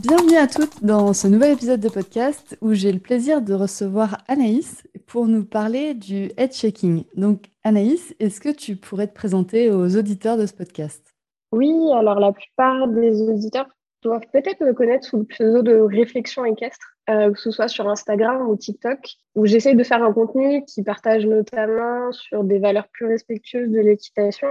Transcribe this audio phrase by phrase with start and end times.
[0.00, 4.18] Bienvenue à toutes dans ce nouvel épisode de podcast où j'ai le plaisir de recevoir
[4.28, 7.02] Anaïs pour nous parler du head checking.
[7.16, 11.16] Donc Anaïs, est-ce que tu pourrais te présenter aux auditeurs de ce podcast?
[11.50, 13.66] Oui, alors la plupart des auditeurs
[14.02, 17.88] doivent peut-être me connaître sous le pseudo de réflexion équestre, euh, que ce soit sur
[17.88, 19.00] Instagram ou TikTok,
[19.34, 23.80] où j'essaye de faire un contenu qui partage notamment sur des valeurs plus respectueuses de
[23.80, 24.48] l'équitation,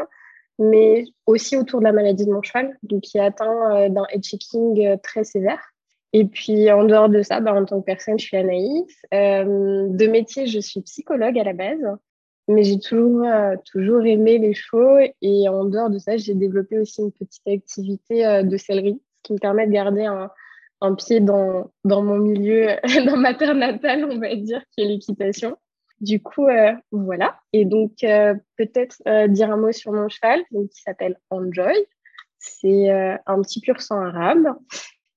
[0.59, 4.05] mais aussi autour de la maladie de mon cheval, donc qui est atteint euh, d'un
[4.11, 5.61] head checking euh, très sévère.
[6.13, 8.85] Et puis en dehors de ça, bah, en tant que personne, je suis Anaïs.
[9.13, 11.85] Euh, de métier, je suis psychologue à la base,
[12.47, 13.27] mais j'ai toujours,
[13.71, 14.97] toujours aimé les chevaux.
[15.21, 19.37] Et en dehors de ça, j'ai développé aussi une petite activité de sellerie, qui me
[19.37, 20.31] permet de garder un,
[20.81, 22.69] un pied dans, dans mon milieu,
[23.05, 25.57] dans ma terre natale, on va dire, qui est l'équitation.
[25.99, 27.39] Du coup, euh, voilà.
[27.53, 31.73] Et donc, euh, peut-être euh, dire un mot sur mon cheval, donc, qui s'appelle Enjoy.
[32.39, 34.55] C'est un petit pur sang arabe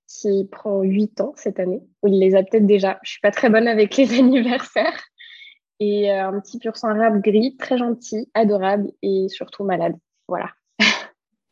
[0.08, 1.82] qui prend 8 ans cette année.
[2.04, 2.98] Il les a peut-être déjà.
[3.02, 5.04] Je suis pas très bonne avec les anniversaires.
[5.80, 9.94] Et un petit pur sang arabe gris, très gentil, adorable et surtout malade.
[10.28, 10.50] Voilà.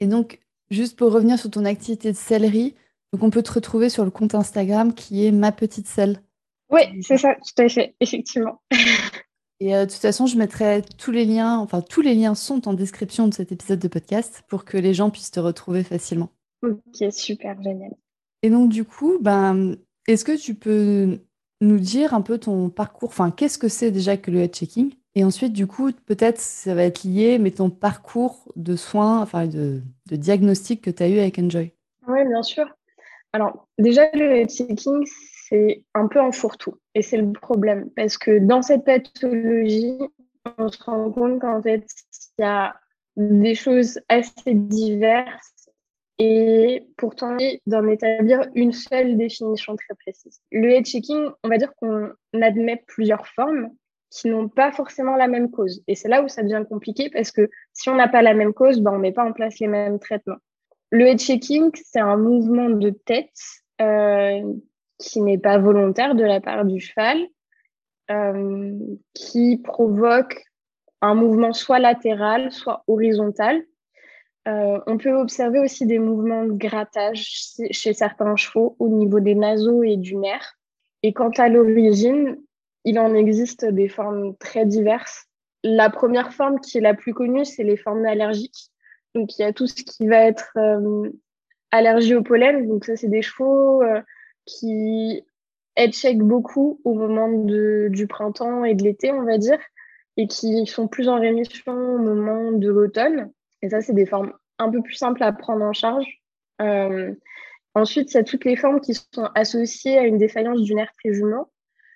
[0.00, 0.40] Et donc,
[0.70, 2.74] juste pour revenir sur ton activité de sellerie,
[3.12, 6.22] donc on peut te retrouver sur le compte Instagram qui est ma petite selle.
[6.70, 8.60] Oui, c'est ça, tout à fait, effectivement.
[9.60, 12.68] Et euh, de toute façon, je mettrai tous les liens, enfin tous les liens sont
[12.68, 16.30] en description de cet épisode de podcast pour que les gens puissent te retrouver facilement.
[16.62, 17.94] Ok, super, génial.
[18.42, 19.76] Et donc du coup, ben,
[20.06, 21.18] est-ce que tu peux
[21.60, 24.94] nous dire un peu ton parcours, enfin qu'est-ce que c'est déjà que le head checking
[25.16, 29.48] Et ensuite, du coup, peut-être ça va être lié, mais ton parcours de soins, enfin
[29.48, 31.72] de, de diagnostic que tu as eu avec Enjoy.
[32.06, 32.66] Oui, bien sûr.
[33.32, 35.04] Alors déjà, le head checking,
[35.48, 36.74] c'est un peu un fourre-tout.
[36.94, 37.90] Et c'est le problème.
[37.96, 39.98] Parce que dans cette pathologie,
[40.58, 41.84] on se rend compte qu'en fait,
[42.38, 42.74] il y a
[43.16, 45.68] des choses assez diverses
[46.18, 50.40] et pourtant d'en établir une seule définition très précise.
[50.50, 52.10] Le head checking, on va dire qu'on
[52.40, 53.70] admet plusieurs formes
[54.10, 55.82] qui n'ont pas forcément la même cause.
[55.86, 58.54] Et c'est là où ça devient compliqué parce que si on n'a pas la même
[58.54, 60.38] cause, ben, on ne met pas en place les mêmes traitements.
[60.90, 63.28] Le head checking, c'est un mouvement de tête
[63.80, 64.42] euh,
[64.98, 67.18] qui n'est pas volontaire de la part du cheval,
[68.10, 68.74] euh,
[69.14, 70.42] qui provoque
[71.00, 73.62] un mouvement soit latéral, soit horizontal.
[74.48, 77.28] Euh, on peut observer aussi des mouvements de grattage
[77.70, 80.54] chez certains chevaux au niveau des naseaux et du nerf.
[81.02, 82.36] Et quant à l'origine,
[82.84, 85.26] il en existe des formes très diverses.
[85.62, 88.70] La première forme qui est la plus connue, c'est les formes allergiques.
[89.14, 91.10] Donc il y a tout ce qui va être euh,
[91.70, 92.66] allergie au pollen.
[92.68, 93.82] Donc ça, c'est des chevaux
[94.48, 95.22] qui
[95.86, 99.58] check beaucoup au moment du printemps et de l'été, on va dire,
[100.16, 103.30] et qui sont plus en rémission au moment de l'automne.
[103.62, 106.06] Et ça, c'est des formes un peu plus simples à prendre en charge.
[106.60, 107.14] Euh,
[107.74, 110.92] ensuite, il y a toutes les formes qui sont associées à une défaillance du nerf
[110.98, 111.50] trijumeau.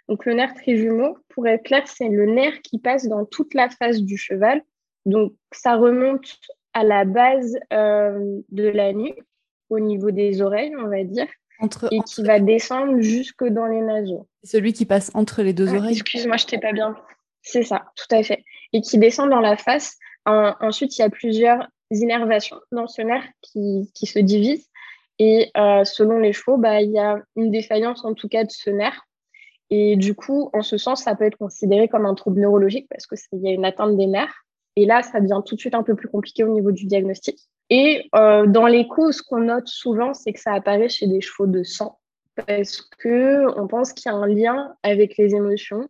[0.09, 3.69] Donc, le nerf trijumeau, pour être clair, c'est le nerf qui passe dans toute la
[3.69, 4.63] face du cheval.
[5.07, 6.39] Donc, ça remonte
[6.75, 9.19] à la base euh, de la nuque,
[9.69, 11.27] au niveau des oreilles, on va dire
[11.91, 14.27] et qui va descendre jusque dans les naseaux.
[14.45, 15.93] Celui qui passe entre les deux ah, oreilles.
[15.93, 16.97] Excuse-moi, je t'ai pas bien.
[17.43, 18.45] C'est ça, tout à fait.
[18.73, 19.99] Et qui descend dans la face.
[20.27, 24.69] ensuite, il y a plusieurs innervations dans ce nerf qui, qui se divisent.
[25.19, 28.51] Et euh, selon les chevaux, bah, il y a une défaillance en tout cas de
[28.51, 29.07] ce nerf.
[29.71, 33.07] Et du coup, en ce sens, ça peut être considéré comme un trouble neurologique parce
[33.07, 34.45] qu'il y a une atteinte des nerfs.
[34.77, 37.39] Et là, ça devient tout de suite un peu plus compliqué au niveau du diagnostic.
[37.71, 41.47] Et euh, dans les causes qu'on note souvent, c'est que ça apparaît chez des chevaux
[41.47, 41.99] de sang
[42.35, 45.89] parce que on pense qu'il y a un lien avec les émotions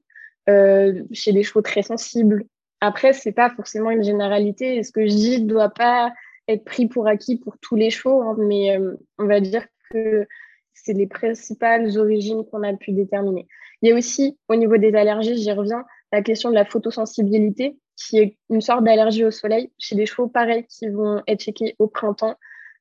[0.48, 2.44] euh, chez des chevaux très sensibles.
[2.80, 4.82] Après, c'est pas forcément une généralité.
[4.82, 6.12] Ce que je dis ne doit pas
[6.48, 10.26] être pris pour acquis pour tous les chevaux, hein, mais euh, on va dire que
[10.74, 13.46] c'est les principales origines qu'on a pu déterminer.
[13.80, 17.76] Il y a aussi, au niveau des allergies, j'y reviens, la question de la photosensibilité
[17.96, 21.76] qui est une sorte d'allergie au soleil chez des chevaux pareils qui vont être checkés
[21.78, 22.36] au printemps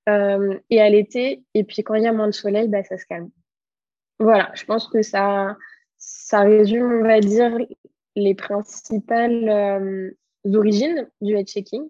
[0.10, 1.44] euh, et à l'été.
[1.54, 3.30] Et puis quand il y a moins de soleil, bah, ça se calme.
[4.20, 5.58] Voilà, je pense que ça,
[5.98, 7.58] ça résume, on va dire,
[8.16, 10.12] les principales euh,
[10.54, 11.84] origines du head checking.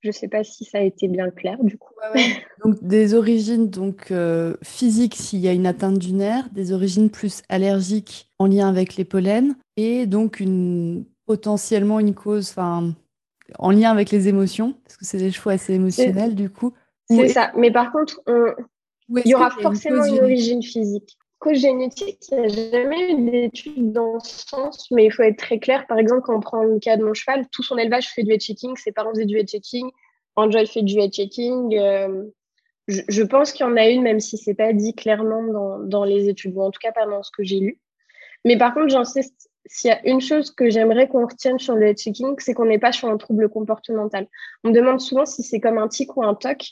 [0.00, 1.94] Je ne sais pas si ça a été bien clair du coup.
[2.64, 7.08] donc des origines donc euh, physiques s'il y a une atteinte du nerf, des origines
[7.08, 13.90] plus allergiques en lien avec les pollens et donc une potentiellement une cause en lien
[13.90, 16.74] avec les émotions parce que c'est des chevaux assez émotionnels du coup.
[17.08, 17.52] C'est ça.
[17.56, 18.20] Mais par contre,
[19.08, 21.16] il y aura forcément une, origine physique.
[21.38, 25.38] Cause génétique, il n'y a jamais eu d'études dans ce sens, mais il faut être
[25.38, 25.86] très clair.
[25.86, 28.32] Par exemple, quand on prend le cas de mon cheval, tout son élevage fait du
[28.32, 29.90] head checking, ses parents faisaient du head checking,
[30.36, 31.76] Angel fait du head checking.
[31.76, 32.24] Euh,
[32.86, 36.04] je, pense qu'il y en a une, même si c'est pas dit clairement dans, dans
[36.04, 37.80] les études, ou en tout cas pas dans ce que j'ai lu.
[38.44, 41.92] Mais par contre, j'insiste, s'il y a une chose que j'aimerais qu'on retienne sur le
[41.92, 44.26] checking, c'est qu'on n'est pas sur un trouble comportemental.
[44.64, 46.62] On me demande souvent si c'est comme un tic ou un toc,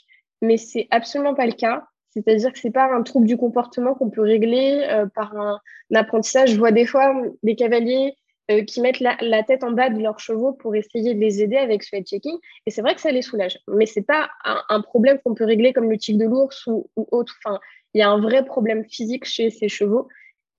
[0.41, 1.85] mais c'est absolument pas le cas.
[2.09, 5.59] C'est-à-dire que c'est pas un trouble du comportement qu'on peut régler euh, par un,
[5.93, 6.51] apprentissage.
[6.51, 8.15] Je vois des fois des cavaliers
[8.51, 11.57] euh, qui mettent la, tête en bas de leurs chevaux pour essayer de les aider
[11.57, 12.37] avec ce head checking.
[12.65, 13.59] Et c'est vrai que ça les soulage.
[13.67, 17.35] Mais c'est pas un, problème qu'on peut régler comme le tic de l'ours ou, autre.
[17.43, 17.59] Enfin,
[17.93, 20.09] il y a un vrai problème physique chez ces chevaux.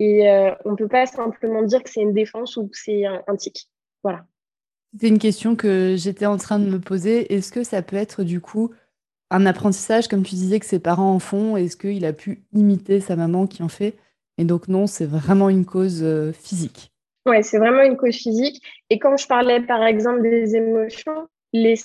[0.02, 3.06] Et euh, on ne peut pas simplement dire que c'est une défense ou que c'est
[3.06, 3.68] un, un tic.
[4.02, 4.24] Voilà.
[4.98, 7.32] C'est une question que j'étais en train de me poser.
[7.32, 8.72] Est-ce que ça peut être du coup
[9.30, 11.56] un apprentissage, comme tu disais, que ses parents en font?
[11.56, 13.94] Est-ce qu'il a pu imiter sa maman qui en fait?
[14.38, 16.90] Et donc non, c'est vraiment une cause euh, physique.
[17.24, 18.60] Oui, c'est vraiment une cause physique.
[18.90, 21.76] Et quand je parlais par exemple des émotions, les,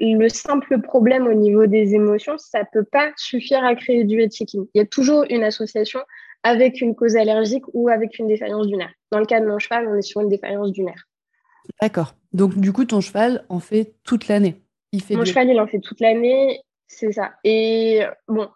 [0.00, 4.20] le simple problème au niveau des émotions, ça ne peut pas suffire à créer du
[4.28, 4.66] checking.
[4.74, 6.00] Il y a toujours une association
[6.42, 8.92] avec une cause allergique ou avec une défaillance du nerf.
[9.10, 11.08] Dans le cas de mon cheval, on est sur une défaillance du nerf.
[11.80, 12.14] D'accord.
[12.32, 14.62] Donc du coup, ton cheval en fait toute l'année.
[14.92, 16.60] Il fait mon cheval, il en fait toute l'année.
[16.86, 17.32] C'est ça.
[17.44, 18.48] Et bon,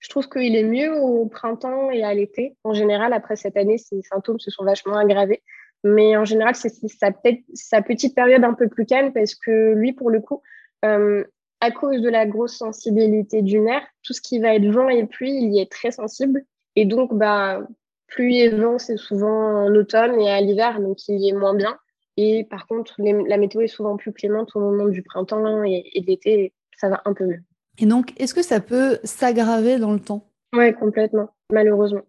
[0.00, 2.56] je trouve qu'il est mieux au printemps et à l'été.
[2.64, 5.42] En général, après cette année, ses symptômes se sont vachement aggravés.
[5.84, 7.10] Mais en général, c'est sa,
[7.52, 10.42] sa, petite période un peu plus calme parce que lui, pour le coup,
[10.84, 11.24] euh,
[11.60, 15.06] à cause de la grosse sensibilité du nerf, tout ce qui va être vent et
[15.06, 16.44] pluie, il y est très sensible.
[16.76, 17.66] Et donc, bah,
[18.06, 21.54] pluie et vent, c'est souvent en automne et à l'hiver, donc il y est moins
[21.54, 21.78] bien.
[22.16, 26.00] Et par contre, la météo est souvent plus clémente au moment du printemps et, et
[26.00, 27.42] de l'été, ça va un peu mieux.
[27.78, 30.30] Et donc, est-ce que ça peut s'aggraver dans le temps?
[30.52, 32.02] Oui, complètement, malheureusement.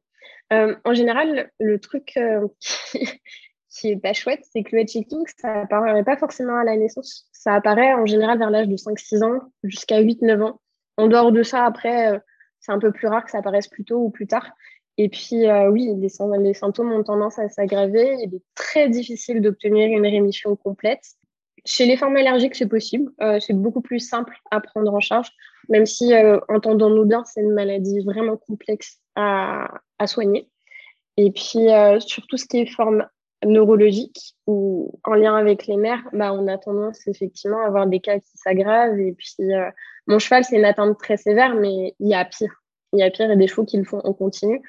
[0.54, 2.48] Euh, en général, le truc euh,
[3.70, 7.28] qui, est pas chouette, c'est que le checking, ça apparaît pas forcément à la naissance.
[7.32, 10.62] Ça apparaît en général vers l'âge de 5-6 ans jusqu'à 8-9 ans.
[10.98, 12.20] En dehors de ça, après, euh,
[12.66, 14.50] c'est un peu plus rare que ça apparaisse plus tôt ou plus tard.
[14.98, 18.16] Et puis, oui, les, symptômes ont tendance à s'aggraver.
[18.24, 21.04] Il est très difficile d'obtenir une rémission complète.
[21.66, 23.12] Chez les formes allergiques, c'est possible.
[23.42, 25.32] c'est beaucoup plus simple à prendre en charge
[25.70, 29.70] même si, euh, entendons-nous bien, c'est une maladie vraiment complexe à,
[30.06, 30.50] soigner.
[31.18, 33.08] Et puis, euh, sur tout ce qui est forme
[33.46, 38.00] neurologique ou en lien avec les nerfs, bah, on a tendance effectivement à avoir des
[38.00, 39.00] cas qui s'aggravent.
[39.00, 39.70] Et puis, euh,
[40.08, 42.64] mon cheval, c'est une atteinte très sévère, mais il y a pire.
[42.94, 44.62] Il y a pire et des chevaux qui le font en continu.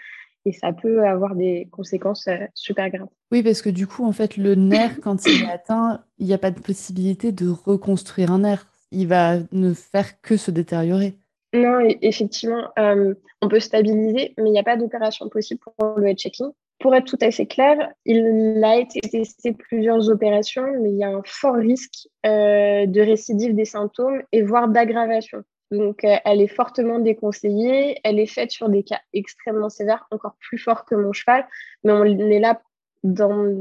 [0.44, 3.08] Et ça peut avoir des conséquences super graves.
[3.32, 6.34] Oui, parce que du coup, en fait, le nerf, quand il est atteint, il n'y
[6.34, 11.14] a pas de possibilité de reconstruire un nerf il va ne faire que se détériorer.
[11.52, 16.08] Non, effectivement, euh, on peut stabiliser, mais il n'y a pas d'opération possible pour le
[16.08, 16.50] head checking.
[16.86, 21.02] Pour être tout à fait clair, il a été testé plusieurs opérations, mais il y
[21.02, 25.42] a un fort risque euh, de récidive des symptômes et voire d'aggravation.
[25.72, 27.98] Donc, euh, elle est fortement déconseillée.
[28.04, 31.44] Elle est faite sur des cas extrêmement sévères, encore plus forts que mon cheval,
[31.82, 32.62] mais on est là
[33.02, 33.52] dans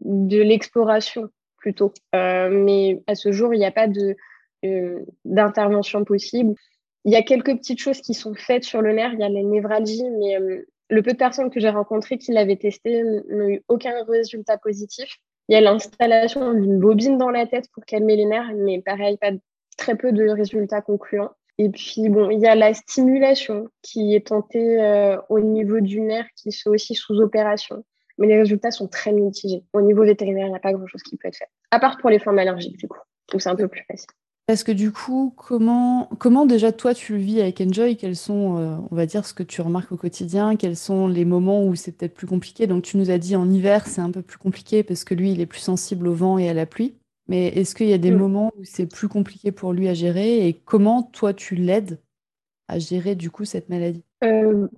[0.00, 1.92] de l'exploration plutôt.
[2.12, 3.86] mais à ce jour, il n'y a pas
[4.64, 6.56] euh, d'intervention possible.
[7.04, 9.12] Il y a quelques petites choses qui sont faites sur le nerf.
[9.12, 12.32] Il y a les névralgies, mais euh, le peu de personnes que j'ai rencontrées qui
[12.32, 15.16] l'avaient testé n'ont eu aucun résultat positif.
[15.48, 19.16] Il y a l'installation d'une bobine dans la tête pour calmer les nerfs, mais pareil,
[19.16, 19.30] pas
[19.76, 21.30] très peu de résultats concluants.
[21.58, 26.00] Et puis, bon, il y a la stimulation qui est tentée euh, au niveau du
[26.00, 27.84] nerf, qui se aussi sous opération.
[28.18, 29.62] Mais les résultats sont très mitigés.
[29.72, 31.48] Au niveau vétérinaire, il n'y a pas grand-chose qui peut être fait.
[31.70, 32.98] À part pour les formes allergiques, du coup.
[33.30, 34.08] Donc, c'est un peu plus facile.
[34.46, 37.96] Parce que du coup, comment, comment déjà toi tu le vis avec Enjoy?
[37.96, 40.54] Quels sont, euh, on va dire, ce que tu remarques au quotidien?
[40.54, 42.68] Quels sont les moments où c'est peut-être plus compliqué?
[42.68, 45.32] Donc tu nous as dit en hiver c'est un peu plus compliqué parce que lui
[45.32, 46.94] il est plus sensible au vent et à la pluie.
[47.28, 48.18] Mais est-ce qu'il y a des mm.
[48.18, 50.46] moments où c'est plus compliqué pour lui à gérer?
[50.46, 51.98] Et comment toi tu l'aides
[52.68, 54.04] à gérer du coup cette maladie?
[54.22, 54.68] Euh,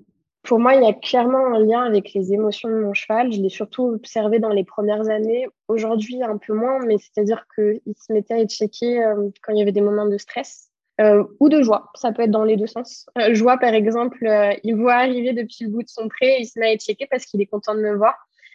[0.48, 3.30] pour moi, il y a clairement un lien avec les émotions de mon cheval.
[3.30, 5.46] Je l'ai surtout observé dans les premières années.
[5.68, 9.62] Aujourd'hui, un peu moins, mais c'est-à-dire qu'il se mettait à checké euh, quand il y
[9.62, 10.70] avait des moments de stress
[11.02, 11.90] euh, ou de joie.
[11.94, 13.04] Ça peut être dans les deux sens.
[13.18, 14.26] Euh, joie, par exemple,
[14.64, 17.26] il voit arriver depuis le bout de son pré, il se met à checké parce
[17.26, 18.14] qu'il est content de me voir.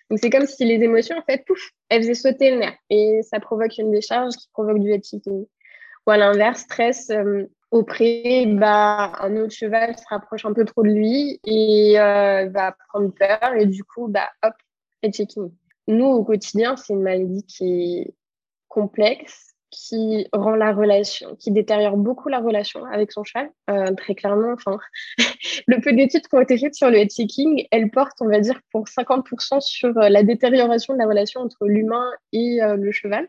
[0.10, 2.74] Donc, c'est comme si les émotions, en fait, pouf, elles faisaient sauter le nerf.
[2.90, 5.48] Et ça provoque une décharge qui provoque du head Ou
[6.08, 7.12] à l'inverse, stress
[7.82, 13.12] pré, bah, un autre cheval se rapproche un peu trop de lui et va prendre
[13.12, 14.54] peur et du coup, bah, hop,
[15.02, 15.50] head checking.
[15.88, 18.14] Nous, au quotidien, c'est une maladie qui est
[18.68, 23.52] complexe, qui rend la relation, qui détériore beaucoup la relation avec son cheval.
[23.70, 24.78] Euh, très clairement, enfin,
[25.68, 28.40] le peu d'études qui ont été faites sur le head checking, elles portent, on va
[28.40, 32.92] dire, pour 50% sur euh, la détérioration de la relation entre l'humain et euh, le
[32.92, 33.28] cheval.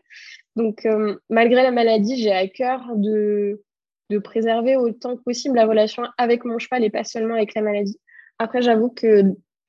[0.55, 0.87] Donc,
[1.29, 3.61] malgré la maladie, j'ai à cœur de,
[4.09, 7.61] de préserver autant que possible la relation avec mon cheval et pas seulement avec la
[7.61, 7.99] maladie.
[8.39, 9.23] Après, j'avoue que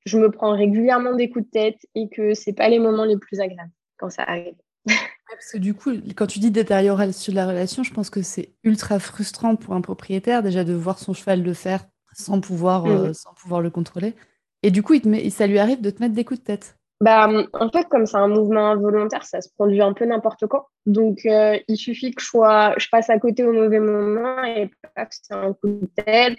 [0.04, 3.16] je me prends régulièrement des coups de tête et que c'est pas les moments les
[3.16, 4.54] plus agréables quand ça arrive.
[4.86, 8.54] parce que du coup, quand tu dis détérioration de la relation, je pense que c'est
[8.62, 13.12] ultra frustrant pour un propriétaire déjà de voir son cheval le faire sans pouvoir, euh,
[13.12, 14.14] sans pouvoir le contrôler.
[14.62, 16.76] Et du coup, il te ça lui arrive de te mettre des coups de tête.
[17.00, 20.66] Bah, en fait, comme c'est un mouvement involontaire, ça se produit un peu n'importe quand.
[20.86, 24.70] Donc, euh, il suffit que je, sois, je passe à côté au mauvais moment et
[25.10, 26.38] c'est un coup de tête.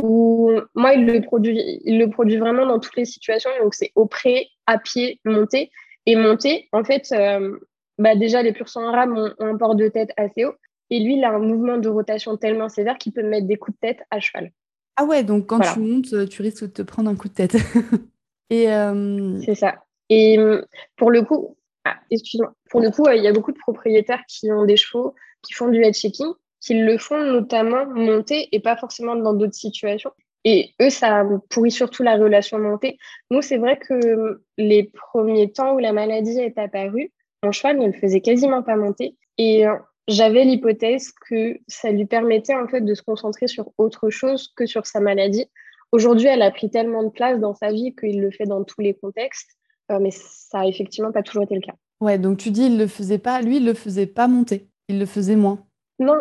[0.00, 3.50] Ou moi, il le produit, il le produit vraiment dans toutes les situations.
[3.60, 5.72] Donc, c'est au pré, à pied, monter.
[6.06, 7.58] Et monter, en fait, euh,
[7.98, 10.54] bah déjà, les purs sang arabes ont, un port de tête assez haut.
[10.90, 13.76] Et lui, il a un mouvement de rotation tellement sévère qu'il peut mettre des coups
[13.76, 14.52] de tête à cheval.
[14.96, 17.56] Ah ouais, donc quand tu montes, tu risques de te prendre un coup de tête.
[18.50, 19.74] et euh, C'est ça.
[20.08, 20.64] Et hum,
[20.96, 24.50] pour le coup, ah, excuse-moi, pour le coup, il y a beaucoup de propriétaires qui
[24.52, 28.76] ont des chevaux qui font du head checking, qui le font notamment monter et pas
[28.76, 30.10] forcément dans d'autres situations.
[30.44, 32.98] Et eux, ça pourrit surtout la relation montée.
[33.30, 37.12] Nous, c'est vrai que hum, les premiers temps où la maladie est apparue,
[37.42, 39.16] mon cheval ne le faisait quasiment pas monter.
[39.36, 39.74] Et euh,
[40.08, 44.66] j'avais l'hypothèse que ça lui permettait en fait de se concentrer sur autre chose que
[44.66, 45.46] sur sa maladie.
[45.92, 48.80] Aujourd'hui, elle a pris tellement de place dans sa vie qu'il le fait dans tous
[48.80, 49.57] les contextes, euh,
[50.00, 51.74] mais ça a effectivement pas toujours été le cas.
[52.00, 54.98] Ouais, donc tu dis il le faisait pas, lui il le faisait pas monter, il
[54.98, 55.66] le faisait moins.
[55.98, 56.16] Non,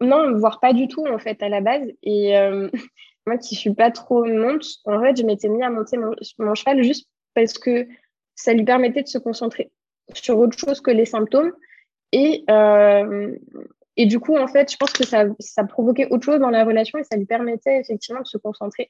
[0.00, 1.86] non, voire pas du tout en fait à la base.
[2.02, 2.68] Et euh,
[3.26, 6.82] moi qui suis pas trop monte, en fait je m'étais mis à monter mon cheval
[6.82, 7.86] juste parce que
[8.34, 9.70] ça lui permettait de se concentrer
[10.14, 11.52] sur autre chose que les symptômes.
[12.12, 13.36] Et, euh,
[13.96, 16.64] et du coup, en fait, je pense que ça, ça provoquait autre chose dans la
[16.64, 18.88] relation et ça lui permettait effectivement de se concentrer.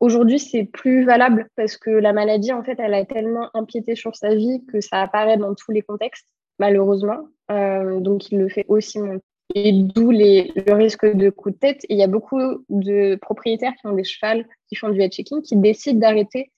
[0.00, 4.16] Aujourd'hui, c'est plus valable parce que la maladie, en fait, elle a tellement empiété sur
[4.16, 6.26] sa vie que ça apparaît dans tous les contextes,
[6.58, 7.28] malheureusement.
[7.50, 9.24] Euh, donc, il le fait aussi monter.
[9.54, 11.84] Et d'où le risque de coup de tête.
[11.88, 15.42] Il y a beaucoup de propriétaires qui ont des chevals, qui font du head checking,
[15.42, 16.50] qui décident d'arrêter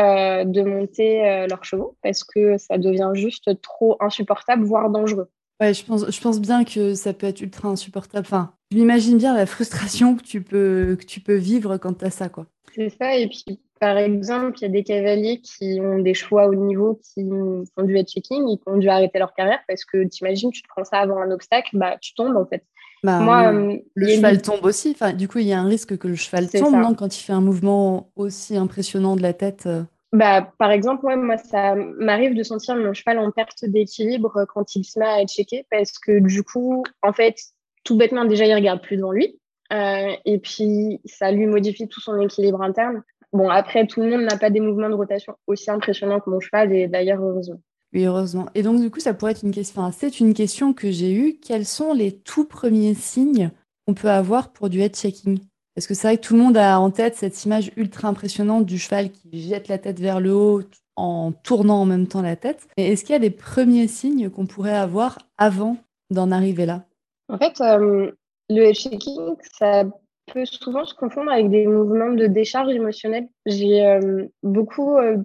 [0.00, 5.28] euh, de monter euh, leurs chevaux parce que ça devient juste trop insupportable, voire dangereux.
[5.60, 8.26] Ouais, je pense, je pense bien que ça peut être ultra insupportable.
[8.26, 12.06] Enfin, je m'imagine bien la frustration que tu peux, que tu peux vivre quand tu
[12.06, 12.46] as ça, quoi.
[12.74, 13.16] C'est ça.
[13.16, 17.00] Et puis, par exemple, il y a des cavaliers qui ont des choix au niveau
[17.02, 20.50] qui font du head checking, ils ont dû arrêter leur carrière parce que tu imagines,
[20.50, 22.64] tu te prends ça avant un obstacle, bah, tu tombes en fait.
[23.02, 24.92] Bah, Moi, euh, le cheval tombe aussi.
[24.92, 27.22] Enfin, du coup, il y a un risque que le cheval tombe, non Quand il
[27.22, 29.64] fait un mouvement aussi impressionnant de la tête.
[29.66, 29.82] Euh.
[30.12, 34.84] Bah, par exemple, moi, ça m'arrive de sentir mon cheval en perte d'équilibre quand il
[34.84, 37.34] se met à être checké parce que du coup, en fait,
[37.82, 39.40] tout bêtement, déjà, il regarde plus devant lui.
[39.72, 43.02] Euh, et puis, ça lui modifie tout son équilibre interne.
[43.32, 46.40] Bon, après, tout le monde n'a pas des mouvements de rotation aussi impressionnants que mon
[46.40, 47.60] cheval, et d'ailleurs, heureusement.
[47.94, 48.46] Oui, heureusement.
[48.54, 49.80] Et donc, du coup, ça pourrait être une question.
[49.80, 51.38] Enfin, c'est une question que j'ai eue.
[51.38, 53.50] Quels sont les tout premiers signes
[53.86, 55.40] qu'on peut avoir pour du head checking
[55.74, 58.66] Parce que c'est vrai que tout le monde a en tête cette image ultra impressionnante
[58.66, 60.62] du cheval qui jette la tête vers le haut
[60.96, 62.66] en tournant en même temps la tête.
[62.76, 65.76] Mais est-ce qu'il y a des premiers signes qu'on pourrait avoir avant
[66.10, 66.84] d'en arriver là?
[67.28, 68.12] En fait, euh,
[68.54, 69.84] le head checking, ça
[70.32, 73.28] peut souvent se confondre avec des mouvements de décharge émotionnelle.
[73.46, 75.16] J'ai euh, beaucoup euh,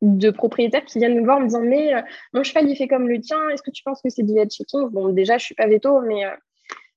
[0.00, 2.86] de, propriétaires qui viennent me voir en me disant mais euh, mon cheval il fait
[2.86, 5.44] comme le tien est-ce que tu penses que c'est du head checking bon déjà je
[5.44, 6.30] suis pas veto mais euh,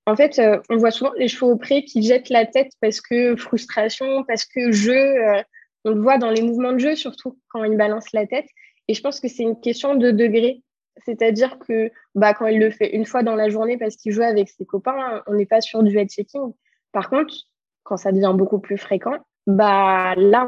[0.05, 0.39] en fait
[0.69, 4.45] on voit souvent les chevaux au pré qui jettent la tête parce que frustration parce
[4.45, 5.15] que jeu
[5.83, 8.47] on le voit dans les mouvements de jeu surtout quand ils balancent la tête.
[8.87, 10.63] Et je pense que c'est une question de degré
[11.05, 14.21] c'est-à-dire que bah, quand il le fait une fois dans la journée parce qu'il joue
[14.21, 16.53] avec ses copains on n'est pas sur du head checking
[16.91, 17.33] par contre
[17.83, 19.17] quand ça devient beaucoup plus fréquent
[19.47, 20.47] bah là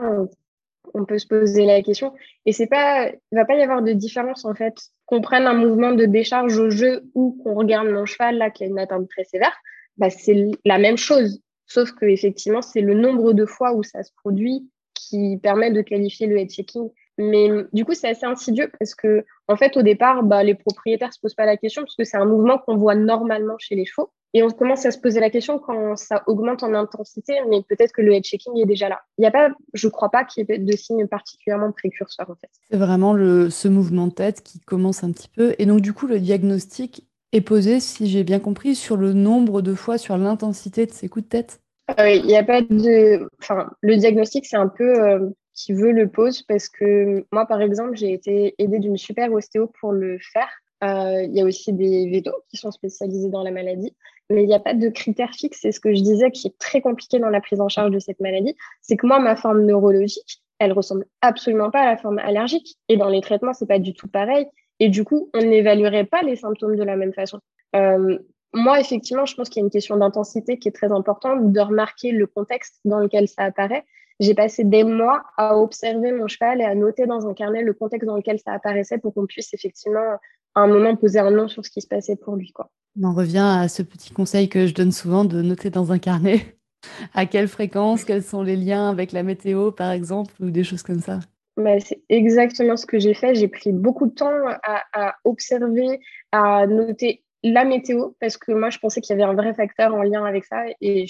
[0.93, 2.13] on peut se poser la question.
[2.45, 4.75] Et c'est pas, va pas y avoir de différence en fait.
[5.05, 8.63] Qu'on prenne un mouvement de décharge au jeu ou qu'on regarde mon cheval là qui
[8.63, 9.55] a une atteinte très sévère,
[9.97, 11.41] bah, c'est la même chose.
[11.65, 15.81] Sauf que effectivement, c'est le nombre de fois où ça se produit qui permet de
[15.81, 16.89] qualifier le head checking.
[17.17, 21.13] Mais du coup, c'est assez insidieux parce que, en fait, au départ, bah, les propriétaires
[21.13, 23.85] se posent pas la question parce que c'est un mouvement qu'on voit normalement chez les
[23.85, 24.11] chevaux.
[24.35, 27.91] Et on commence à se poser la question quand ça augmente en intensité, mais peut-être
[27.91, 29.01] que le head checking est déjà là.
[29.19, 32.35] Il n'y a pas, je crois pas qu'il y ait de signes particulièrement précurseurs en
[32.35, 32.49] fait.
[32.71, 35.53] C'est vraiment le, ce mouvement de tête qui commence un petit peu.
[35.59, 39.61] Et donc du coup, le diagnostic est posé, si j'ai bien compris, sur le nombre
[39.61, 41.59] de fois, sur l'intensité de ces coups de tête?
[41.99, 43.29] Il n'y a pas de.
[43.39, 47.95] Enfin, le diagnostic, c'est un peu qui veut le pose parce que moi, par exemple,
[47.95, 50.49] j'ai été aidée d'une super ostéo pour le faire.
[50.81, 53.95] Il y a aussi des vétos qui sont spécialisés dans la maladie,
[54.29, 55.59] mais il n'y a pas de critères fixes.
[55.61, 57.99] C'est ce que je disais qui est très compliqué dans la prise en charge de
[57.99, 58.53] cette maladie.
[58.81, 62.75] C'est que moi, ma forme neurologique, elle ressemble absolument pas à la forme allergique.
[62.89, 64.45] Et dans les traitements, c'est pas du tout pareil.
[64.79, 67.39] Et du coup, on n'évaluerait pas les symptômes de la même façon.
[67.75, 68.17] Euh,
[68.53, 71.59] moi, effectivement, je pense qu'il y a une question d'intensité qui est très importante, de
[71.59, 73.83] remarquer le contexte dans lequel ça apparaît.
[74.23, 77.73] J'ai passé des mois à observer mon cheval et à noter dans un carnet le
[77.73, 80.17] contexte dans lequel ça apparaissait pour qu'on puisse effectivement,
[80.55, 82.53] à un moment, poser un nom sur ce qui se passait pour lui.
[82.53, 82.71] Quoi.
[82.97, 85.99] On en revient à ce petit conseil que je donne souvent de noter dans un
[85.99, 86.57] carnet
[87.13, 90.83] à quelle fréquence, quels sont les liens avec la météo, par exemple, ou des choses
[90.83, 91.19] comme ça.
[91.57, 93.35] Bah, c'est exactement ce que j'ai fait.
[93.35, 94.31] J'ai pris beaucoup de temps
[94.63, 95.99] à, observer,
[96.31, 99.93] à noter la météo, parce que moi, je pensais qu'il y avait un vrai facteur
[99.93, 100.63] en lien avec ça.
[100.79, 101.07] Et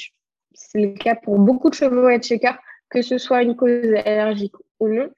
[0.54, 2.54] c'est le cas pour beaucoup de chevaux et de checker,
[2.94, 5.10] que ce soit une cause allergique ou non.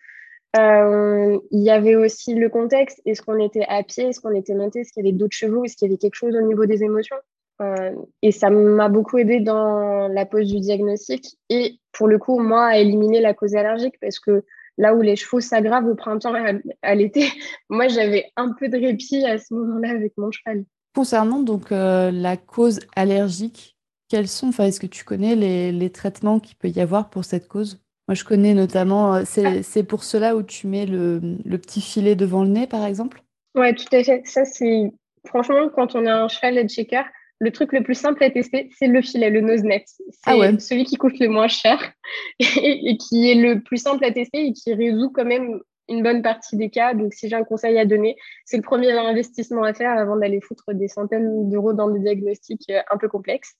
[0.57, 3.01] Euh, il y avait aussi le contexte.
[3.05, 4.05] Est-ce qu'on était à pied?
[4.05, 4.79] Est-ce qu'on était monté?
[4.79, 5.65] Est-ce qu'il y avait d'autres chevaux?
[5.65, 7.17] Est-ce qu'il y avait quelque chose au niveau des émotions?
[7.61, 7.91] Euh,
[8.21, 11.37] Et ça m'a beaucoup aidé dans la pose du diagnostic.
[11.49, 14.43] Et pour le coup, moi, à éliminer la cause allergique parce que
[14.77, 17.27] là où les chevaux s'aggravent au printemps et à, l'été,
[17.69, 20.63] moi, j'avais un peu de répit à ce moment-là avec mon cheval.
[20.95, 23.74] Concernant donc euh, la cause allergique,
[24.09, 27.25] quels sont, enfin, est-ce que tu connais les, les traitements qu'il peut y avoir pour
[27.25, 27.79] cette cause?
[28.07, 29.63] Moi, je connais notamment, euh, ah.
[29.63, 31.19] c'est pour cela où tu mets le,
[31.57, 33.23] petit filet devant le nez, par exemple?
[33.55, 34.21] Ouais, tout à fait.
[34.25, 34.91] Ça, c'est
[35.25, 37.01] franchement, quand on a un cheval checker,
[37.39, 39.83] le truc le plus simple à tester, c'est le filet, le nose net.
[39.87, 41.79] C'est ah celui qui coûte le moins cher
[42.39, 46.21] et, qui est le plus simple à tester et qui résout quand même une bonne
[46.21, 46.93] partie des cas.
[46.93, 48.15] Donc, si j'ai un conseil à donner,
[48.45, 52.69] c'est le premier investissement à faire avant d'aller foutre des centaines d'euros dans des diagnostics
[52.69, 53.53] euh, un peu complexes.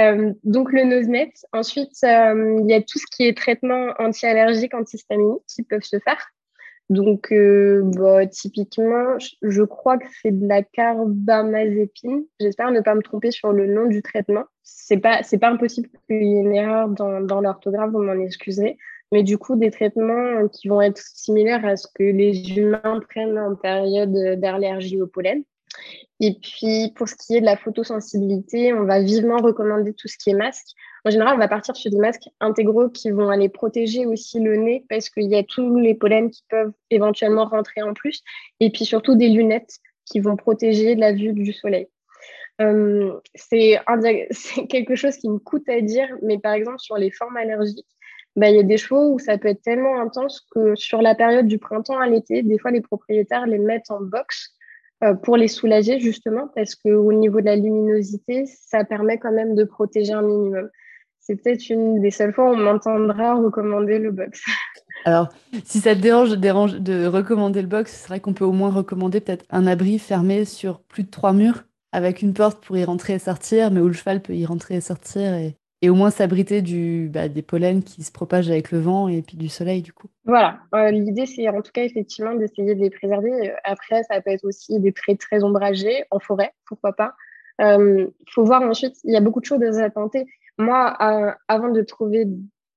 [0.00, 1.32] Euh, donc, le NoseNet.
[1.52, 5.98] Ensuite, euh, il y a tout ce qui est traitement anti-allergique, antihistaminique qui peuvent se
[5.98, 6.30] faire.
[6.90, 12.24] Donc, bah, typiquement, je crois que c'est de la carbamazépine.
[12.40, 14.44] J'espère ne pas me tromper sur le nom du traitement.
[14.62, 18.78] C'est pas, pas impossible qu'il y ait une erreur dans, dans l'orthographe, vous m'en excuserez
[19.12, 23.38] mais du coup des traitements qui vont être similaires à ce que les humains prennent
[23.38, 25.42] en période d'allergie au pollen.
[26.20, 30.16] Et puis pour ce qui est de la photosensibilité, on va vivement recommander tout ce
[30.18, 30.68] qui est masque.
[31.04, 34.56] En général, on va partir sur des masques intégraux qui vont aller protéger aussi le
[34.56, 38.22] nez parce qu'il y a tous les pollens qui peuvent éventuellement rentrer en plus.
[38.60, 41.88] Et puis surtout des lunettes qui vont protéger la vue du soleil.
[42.60, 43.78] Euh, c'est
[44.68, 47.86] quelque chose qui me coûte à dire, mais par exemple sur les formes allergiques,
[48.38, 51.16] bah, il y a des chevaux où ça peut être tellement intense que sur la
[51.16, 54.54] période du printemps à l'été, des fois les propriétaires les mettent en box
[55.02, 59.56] euh, pour les soulager justement parce qu'au niveau de la luminosité, ça permet quand même
[59.56, 60.68] de protéger un minimum.
[61.18, 64.40] C'est peut-être une des seules fois où on m'entendra recommander le box.
[65.04, 65.30] Alors,
[65.64, 68.70] si ça te dérange, dérange de recommander le box, c'est vrai qu'on peut au moins
[68.70, 72.84] recommander peut-être un abri fermé sur plus de trois murs avec une porte pour y
[72.84, 75.94] rentrer et sortir, mais où le cheval peut y rentrer et sortir et, et au
[75.94, 79.48] moins s'abriter du, bah, des pollens qui se propagent avec le vent et puis du
[79.48, 80.08] soleil du coup.
[80.24, 83.52] Voilà, euh, l'idée c'est en tout cas effectivement d'essayer de les préserver.
[83.64, 87.14] Après, ça peut être aussi des traits très ombragés en forêt, pourquoi pas.
[87.60, 90.26] Il euh, faut voir ensuite, il y a beaucoup de choses à tenter.
[90.58, 92.26] Moi, euh, avant de trouver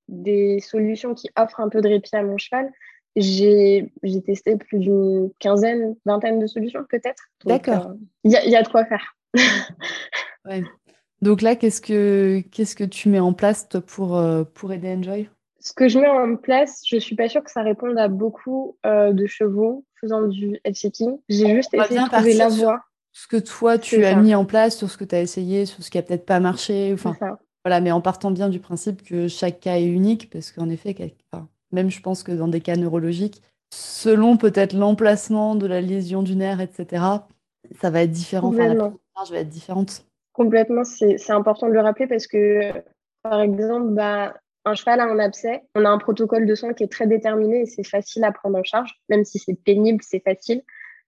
[0.07, 2.71] des solutions qui offrent un peu de répit à mon cheval,
[3.15, 3.91] j'ai
[4.25, 7.23] testé plus d'une quinzaine, vingtaine de solutions peut-être.
[7.45, 7.93] D'accord.
[8.23, 9.15] Il y, y, a de quoi faire.
[10.45, 10.63] ouais.
[11.21, 15.29] Donc là, qu'est-ce que, qu'est-ce que tu mets en place pour, euh, pour aider Enjoy?
[15.59, 18.07] Ce que je mets en place, je ne suis pas sûre que ça réponde à
[18.07, 21.19] beaucoup euh, de chevaux faisant du head-checking.
[21.29, 22.81] J'ai juste essayé de trouver la voie.
[23.13, 25.83] Ce que toi, tu as mis en place, sur ce que tu as essayé, sur
[25.83, 26.91] ce qui a peut-être pas marché.
[26.93, 27.15] Enfin,
[27.63, 30.95] voilà, mais en partant bien du principe que chaque cas est unique, parce qu'en effet,
[31.71, 36.35] même je pense que dans des cas neurologiques, selon peut-être l'emplacement de la lésion du
[36.35, 37.03] nerf, etc.,
[37.79, 38.49] ça va être différent.
[38.49, 38.91] Enfin, la
[39.29, 40.05] va être différente.
[40.33, 42.71] Complètement, c'est important de le rappeler parce que,
[43.21, 44.33] par exemple, bah,
[44.65, 47.61] un cheval a un abcès, on a un protocole de soins qui est très déterminé
[47.61, 50.61] et c'est facile à prendre en charge, même si c'est pénible, c'est facile.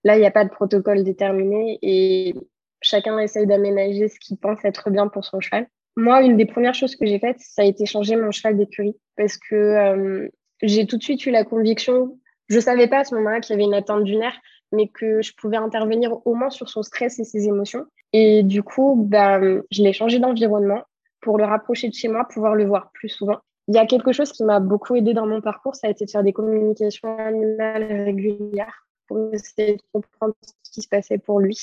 [0.03, 2.33] Là, il n'y a pas de protocole déterminé et
[2.81, 5.67] chacun essaye d'aménager ce qu'il pense être bien pour son cheval.
[5.95, 8.97] Moi, une des premières choses que j'ai faites, ça a été changer mon cheval d'écurie
[9.15, 10.27] parce que euh,
[10.61, 12.17] j'ai tout de suite eu la conviction,
[12.49, 14.35] je ne savais pas à ce moment-là qu'il y avait une atteinte du nerf,
[14.73, 17.85] mais que je pouvais intervenir au moins sur son stress et ses émotions.
[18.11, 20.83] Et du coup, ben, je l'ai changé d'environnement
[21.21, 23.37] pour le rapprocher de chez moi, pouvoir le voir plus souvent.
[23.69, 26.03] Il y a quelque chose qui m'a beaucoup aidé dans mon parcours, ça a été
[26.05, 31.39] de faire des communications animales régulières pour essayer de comprendre ce qui se passait pour
[31.39, 31.57] lui.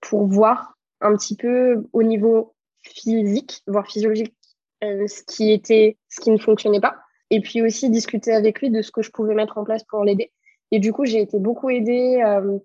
[0.00, 4.34] pour voir un petit peu au niveau physique, voire physiologique,
[4.82, 6.96] ce qui était, ce qui ne fonctionnait pas.
[7.30, 10.02] Et puis aussi discuter avec lui de ce que je pouvais mettre en place pour
[10.02, 10.32] l'aider.
[10.70, 12.22] Et du coup, j'ai été beaucoup aidée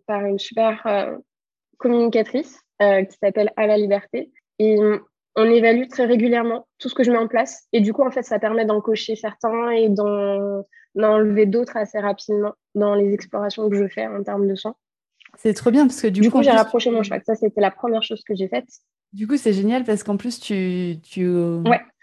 [0.07, 0.85] par une super
[1.77, 4.31] communicatrice qui s'appelle À la Liberté.
[4.59, 4.77] Et
[5.35, 7.63] on évalue très régulièrement tout ce que je mets en place.
[7.73, 10.63] Et du coup, en fait, ça permet d'en cocher certains et d'en
[10.95, 14.75] enlever d'autres assez rapidement dans les explorations que je fais en termes de soins.
[15.37, 17.21] C'est trop bien parce que du, du coup, j'ai rapproché mon cheval.
[17.25, 18.67] Ça, c'était la première chose que j'ai faite.
[19.13, 21.31] Du coup, c'est génial parce qu'en plus, tu, tu,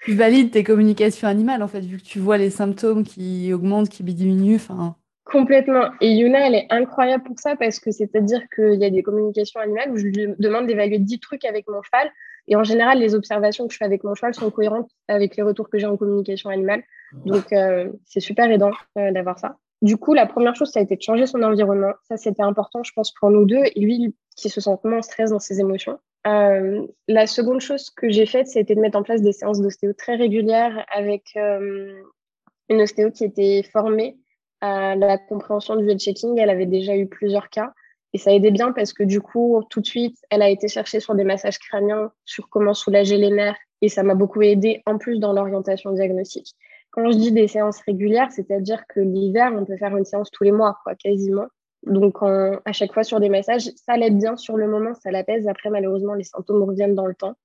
[0.05, 3.89] tu, valides tes communications animales, en fait, vu que tu vois les symptômes qui augmentent,
[3.89, 4.57] qui diminuent.
[4.57, 4.97] Enfin,
[5.31, 5.91] Complètement.
[6.01, 9.61] Et Yuna, elle est incroyable pour ça parce que c'est-à-dire qu'il y a des communications
[9.61, 12.11] animales où je lui demande d'évaluer 10 trucs avec mon cheval.
[12.49, 15.43] Et en général, les observations que je fais avec mon cheval sont cohérentes avec les
[15.45, 16.83] retours que j'ai en communication animale.
[17.27, 19.57] Donc, euh, c'est super aidant euh, d'avoir ça.
[19.83, 21.93] Du coup, la première chose, ça a été de changer son environnement.
[22.09, 23.63] Ça, c'était important, je pense, pour nous deux.
[23.77, 25.99] Et lui, qui se sent moins stress dans ses émotions.
[26.27, 29.93] Euh, la seconde chose que j'ai faite, c'était de mettre en place des séances d'ostéo
[29.93, 34.17] très régulières avec une ostéo qui était formée
[34.61, 36.39] à la compréhension du head-checking.
[36.39, 37.73] Elle avait déjà eu plusieurs cas.
[38.13, 40.99] Et ça aidait bien parce que du coup, tout de suite, elle a été chercher
[40.99, 43.59] sur des massages crâniens, sur comment soulager les nerfs.
[43.83, 46.55] Et ça m'a beaucoup aidé en plus dans l'orientation diagnostique.
[46.91, 50.43] Quand je dis des séances régulières, c'est-à-dire que l'hiver, on peut faire une séance tous
[50.43, 51.47] les mois, quoi, quasiment.
[51.85, 55.47] Donc, à chaque fois sur des massages, ça l'aide bien sur le moment, ça l'apaise.
[55.47, 57.37] Après, malheureusement, les symptômes reviennent dans le temps.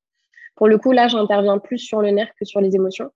[0.56, 3.12] Pour le coup, là, j'interviens plus sur le nerf que sur les émotions.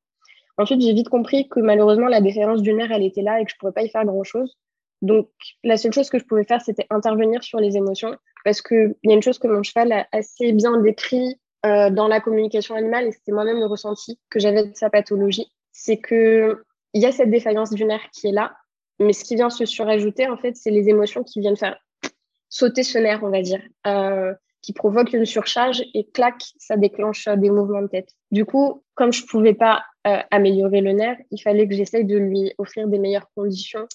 [0.59, 3.49] Ensuite, j'ai vite compris que malheureusement, la déférence du nerf, elle était là et que
[3.49, 4.57] je ne pourrais pas y faire grand-chose.
[5.01, 5.29] Donc,
[5.63, 8.13] la seule chose que je pouvais faire, c'était intervenir sur les émotions.
[8.43, 12.09] Parce qu'il y a une chose que mon cheval a assez bien décrit euh, dans
[12.09, 16.57] la communication animale, et c'était moi-même le ressenti que j'avais de sa pathologie, c'est qu'il
[16.93, 18.53] y a cette défaillance du nerf qui est là,
[18.99, 21.77] mais ce qui vient se surajouter, en fait, c'est les émotions qui viennent faire
[22.49, 23.61] sauter ce nerf, on va dire.
[23.87, 28.09] Euh, qui provoque une surcharge et clac, ça déclenche euh, des mouvements de tête.
[28.31, 32.17] Du coup, comme je pouvais pas euh, améliorer le nerf, il fallait que j'essaye de
[32.17, 33.87] lui offrir des meilleures conditions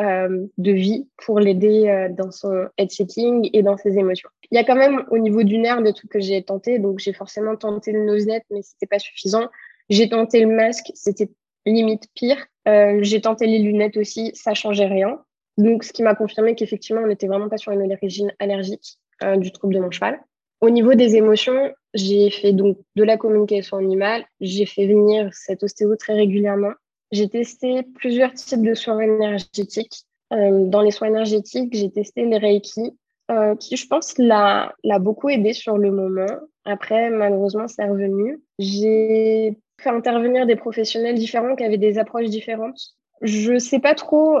[0.00, 4.28] euh, de vie pour l'aider dans son head shaking et dans ses émotions.
[4.50, 7.00] Il y a quand même au niveau du nerf des trucs que j'ai tenté, donc
[7.00, 9.48] j'ai forcément tenté le nose-net, mais c'était pas suffisant.
[9.88, 11.30] J'ai tenté le masque, c'était
[11.66, 12.46] limite pire.
[12.66, 15.18] j'ai tenté les lunettes aussi, ça changeait rien.
[15.58, 19.00] Donc, ce qui m'a confirmé qu'effectivement, on n'était vraiment pas sur une origine allergique.
[19.24, 20.20] Euh, du trouble de mon cheval.
[20.60, 25.64] Au niveau des émotions, j'ai fait donc de la communication animale, j'ai fait venir cet
[25.64, 26.72] ostéo très régulièrement.
[27.10, 30.04] J'ai testé plusieurs types de soins énergétiques.
[30.32, 32.96] Euh, dans les soins énergétiques, j'ai testé les Reiki,
[33.32, 36.26] euh, qui je pense l'a, beaucoup aidé sur le moment.
[36.64, 38.40] Après, malheureusement, c'est revenu.
[38.60, 42.78] J'ai fait intervenir des professionnels différents qui avaient des approches différentes.
[43.22, 44.38] Je ne sais pas trop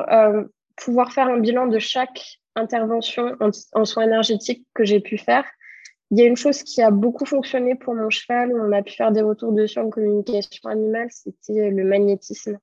[0.76, 5.44] pouvoir faire un bilan de chaque intervention en, soins énergétiques que j'ai pu faire,
[6.10, 8.94] il y a une chose qui a beaucoup fonctionné pour mon cheval, on a pu
[8.94, 12.58] faire des retours dessus en communication animale, c'était le magnétisme,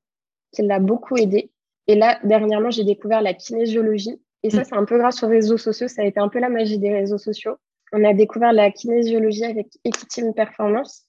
[0.52, 1.52] qui l'a beaucoup aidé.
[1.88, 4.20] Et là, dernièrement, j'ai découvert la kinésiologie.
[4.42, 4.64] Et ça, mm.
[4.66, 5.88] c'est un peu grâce aux réseaux sociaux.
[5.88, 7.58] Ça a été un peu la magie des réseaux sociaux.
[7.92, 11.06] On a découvert la kinésiologie avec Equitime Performance,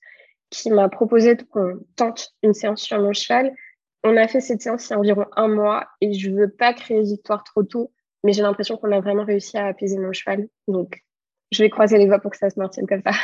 [0.51, 3.55] qui m'a proposé qu'on tente une séance sur mon cheval.
[4.05, 6.75] On a fait cette séance il y a environ un mois et je veux pas
[6.75, 7.93] créer victoire trop tôt
[8.27, 10.49] mais j'ai l'impression qu'on a vraiment réussi à apaiser mon cheval.
[10.67, 11.05] Donc,
[11.53, 13.13] je vais croiser les doigts pour que ça se maintienne comme ça.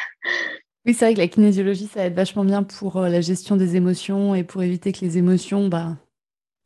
[0.84, 3.76] Oui, c'est vrai que la kinésiologie, ça aide vachement bien pour euh, la gestion des
[3.76, 5.96] émotions et pour éviter que les émotions bah,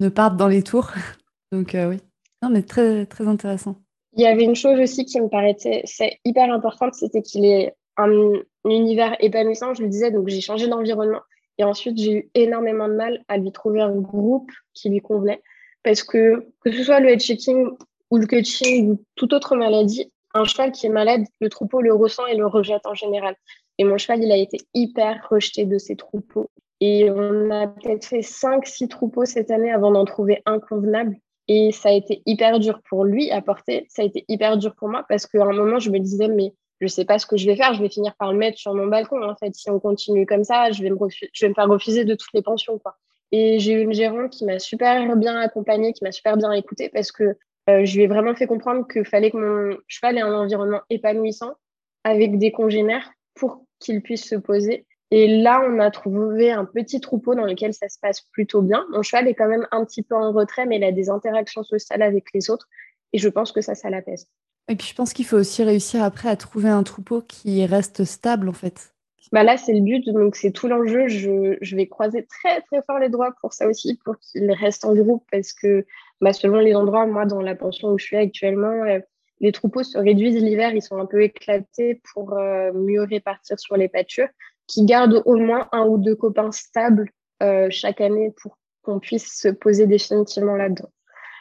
[0.00, 0.90] ne partent dans les tours.
[1.52, 1.96] Donc, euh, oui.
[2.42, 3.76] Non, mais très, très intéressant.
[4.14, 7.74] Il y avait une chose aussi qui me paraissait c'est hyper importante, c'était qu'il ait
[7.98, 11.20] un, un, univers épanouissant, je le disais, donc j'ai changé d'environnement.
[11.58, 15.42] Et ensuite, j'ai eu énormément de mal à lui trouver un groupe qui lui convenait.
[15.82, 17.68] Parce que, que ce soit le head checking
[18.10, 21.94] ou le coaching ou toute autre maladie, un cheval qui est malade, le troupeau le
[21.94, 23.34] ressent et le rejette en général.
[23.78, 26.50] Et mon cheval, il a été hyper rejeté de ces troupeaux.
[26.80, 31.16] Et on a peut-être fait 5-6 troupeaux cette année avant d'en trouver un convenable.
[31.48, 33.86] Et ça a été hyper dur pour lui à porter.
[33.88, 36.52] Ça a été hyper dur pour moi parce qu'à un moment, je me disais, mais
[36.80, 37.72] je sais pas ce que je vais faire.
[37.74, 39.22] Je vais finir par le mettre sur mon balcon.
[39.22, 42.04] En fait, si on continue comme ça, je vais me, je vais me faire refuser
[42.04, 42.78] de toutes les pensions.
[42.78, 42.96] Quoi.
[43.32, 46.90] Et j'ai eu une gérante qui m'a super bien accompagnée, qui m'a super bien écoutée
[46.92, 47.36] parce que
[47.68, 50.80] euh, je lui ai vraiment fait comprendre qu'il fallait que mon cheval ait un environnement
[50.90, 51.54] épanouissant
[52.04, 54.86] avec des congénères pour qu'il puisse se poser.
[55.10, 58.86] Et là, on a trouvé un petit troupeau dans lequel ça se passe plutôt bien.
[58.90, 61.62] Mon cheval est quand même un petit peu en retrait, mais il a des interactions
[61.62, 62.66] sociales avec les autres.
[63.12, 64.26] Et je pense que ça, ça l'apaise.
[64.68, 68.04] Et puis, je pense qu'il faut aussi réussir après à trouver un troupeau qui reste
[68.04, 68.92] stable, en fait.
[69.32, 71.08] Bah là, c'est le but, donc c'est tout l'enjeu.
[71.08, 74.84] Je, je, vais croiser très, très fort les doigts pour ça aussi, pour qu'il reste
[74.84, 75.84] en groupe, parce que
[76.20, 79.00] bah, selon les endroits, moi, dans la pension où je suis actuellement, euh,
[79.40, 83.88] les troupeaux se réduisent l'hiver, ils sont un peu éclatés pour mieux répartir sur les
[83.88, 84.28] pâtures,
[84.66, 87.10] qui gardent au moins un ou deux copains stables
[87.68, 90.90] chaque année pour qu'on puisse se poser définitivement là-dedans.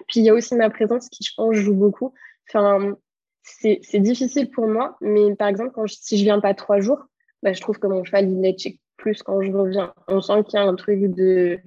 [0.10, 2.14] Puis il y a aussi ma présence qui, je pense, joue beaucoup.
[2.50, 2.98] Enfin,
[3.44, 7.06] c'est difficile pour moi, mais par exemple, quand si je viens pas trois jours,
[7.44, 9.94] bah, je trouve que mon cheval, il est check plus quand je reviens.
[10.08, 11.60] On sent qu'il y a un truc de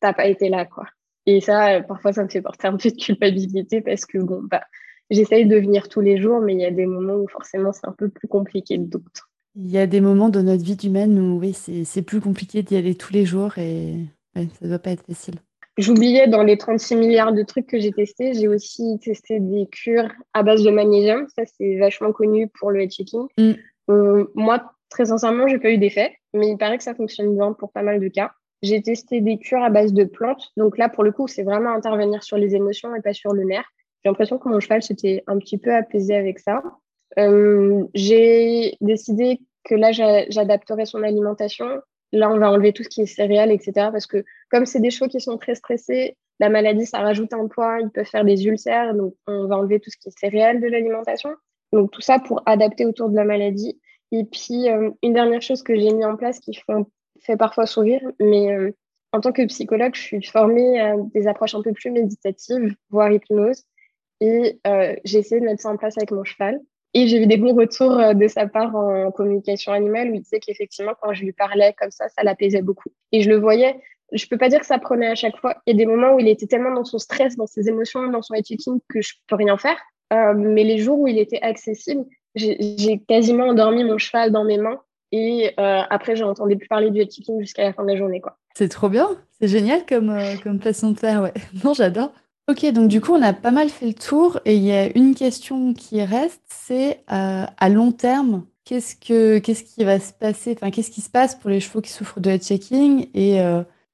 [0.00, 0.86] t'as pas été là, quoi.
[1.26, 4.62] Et ça, parfois, ça me fait porter un peu de culpabilité parce que, bon, bah,
[5.10, 7.86] j'essaye de venir tous les jours, mais il y a des moments où forcément c'est
[7.86, 9.30] un peu plus compliqué que d'autres.
[9.56, 12.76] Il y a des moments dans notre vie humaine où oui, c'est plus compliqué d'y
[12.76, 13.94] aller tous les jours et
[14.34, 15.36] ça ne doit pas être facile.
[15.78, 20.10] J'oubliais dans les 36 milliards de trucs que j'ai testés, j'ai aussi testé des cures
[20.32, 21.26] à base de magnésium.
[21.36, 23.26] Ça, c'est vachement connu pour le head checking.
[23.38, 23.52] Mm.
[23.90, 27.52] Euh, moi, très sincèrement, j'ai pas eu d'effet, mais il paraît que ça fonctionne bien
[27.52, 28.32] pour pas mal de cas.
[28.62, 30.50] J'ai testé des cures à base de plantes.
[30.56, 33.44] Donc là, pour le coup, c'est vraiment intervenir sur les émotions et pas sur le
[33.44, 33.64] nerf.
[34.02, 36.62] J'ai l'impression que mon cheval s'était un petit peu apaisé avec ça.
[37.18, 41.66] Euh, j'ai décidé que là, j'adapterais son alimentation.
[42.12, 43.88] Là, on va enlever tout ce qui est céréales, etc.
[43.92, 47.48] Parce que comme c'est des chevaux qui sont très stressés, la maladie, ça rajoute un
[47.48, 48.94] poids, ils peuvent faire des ulcères.
[48.94, 51.30] Donc, on va enlever tout ce qui est céréales de l'alimentation.
[51.72, 53.80] Donc, tout ça pour adapter autour de la maladie.
[54.12, 56.72] Et puis, euh, une dernière chose que j'ai mis en place qui fait,
[57.20, 58.72] fait parfois sourire, mais euh,
[59.12, 63.10] en tant que psychologue, je suis formée à des approches un peu plus méditatives, voire
[63.10, 63.64] hypnose.
[64.20, 66.60] Et euh, j'ai essayé de mettre ça en place avec mon cheval.
[66.94, 70.40] Et j'ai eu des bons retours de sa part en communication animale où il disait
[70.40, 72.88] qu'effectivement, quand je lui parlais comme ça, ça l'apaisait beaucoup.
[73.12, 73.78] Et je le voyais,
[74.12, 75.56] je peux pas dire que ça prenait à chaque fois.
[75.66, 78.08] Il y a des moments où il était tellement dans son stress, dans ses émotions,
[78.08, 79.78] dans son attitude que je peux rien faire.
[80.10, 84.80] mais les jours où il était accessible, j'ai quasiment endormi mon cheval dans mes mains.
[85.12, 88.20] Et euh, après, j'ai entendu plus parler du head jusqu'à la fin de la journée.
[88.20, 88.38] quoi.
[88.54, 89.08] C'est trop bien.
[89.40, 91.22] C'est génial comme, euh, comme façon de faire.
[91.22, 91.34] Ouais.
[91.64, 92.12] Non, j'adore.
[92.48, 94.40] Ok, donc du coup, on a pas mal fait le tour.
[94.44, 99.38] Et il y a une question qui reste c'est euh, à long terme, qu'est-ce, que,
[99.38, 100.52] qu'est-ce qui va se passer?
[100.56, 103.40] Enfin, qu'est-ce qui se passe pour les chevaux qui souffrent de head checking Et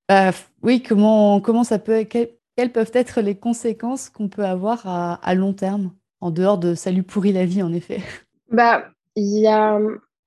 [0.09, 2.05] bah, oui, comment, comment ça peut.
[2.05, 6.75] Quelles, peuvent être les conséquences qu'on peut avoir à, à long terme en dehors de
[6.75, 8.01] ça lui pourrit la vie, en effet?
[8.51, 8.85] Bah,
[9.17, 9.79] il y a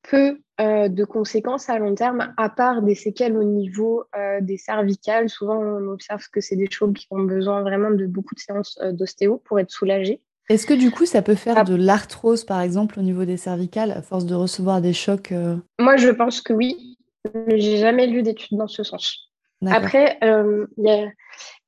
[0.10, 4.56] peu euh, de conséquences à long terme, à part des séquelles au niveau euh, des
[4.58, 5.28] cervicales.
[5.28, 8.80] Souvent, on observe que c'est des chevaux qui ont besoin vraiment de beaucoup de séances
[8.82, 10.22] euh, d'ostéo pour être soulagés.
[10.48, 11.63] Est-ce que du coup, ça peut faire ah.
[11.65, 15.34] de l'arthrose, par exemple, au niveau des cervicales, à force de recevoir des chocs
[15.78, 16.98] Moi, je pense que oui,
[17.34, 19.30] mais j'ai jamais lu d'études dans ce sens.
[19.65, 21.10] Après, il y a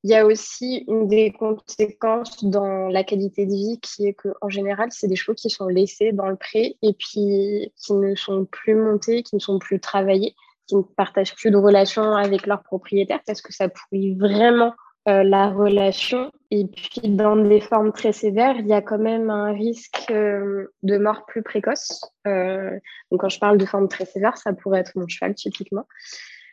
[0.04, 4.50] il y a aussi une des conséquences dans la qualité de vie qui est qu'en
[4.50, 8.46] général, c'est des chevaux qui sont laissés dans le pré et puis qui ne sont
[8.46, 10.36] plus montés, qui ne sont plus travaillés,
[10.68, 14.74] qui ne partagent plus de relations avec leur propriétaire parce que ça pourrit vraiment
[15.08, 16.32] euh, la relation.
[16.52, 20.68] Et puis, dans des formes très sévères, il y a quand même un risque euh,
[20.84, 22.02] de mort plus précoce.
[22.28, 22.78] Euh,
[23.10, 25.86] donc, quand je parle de formes très sévères, ça pourrait être mon cheval typiquement.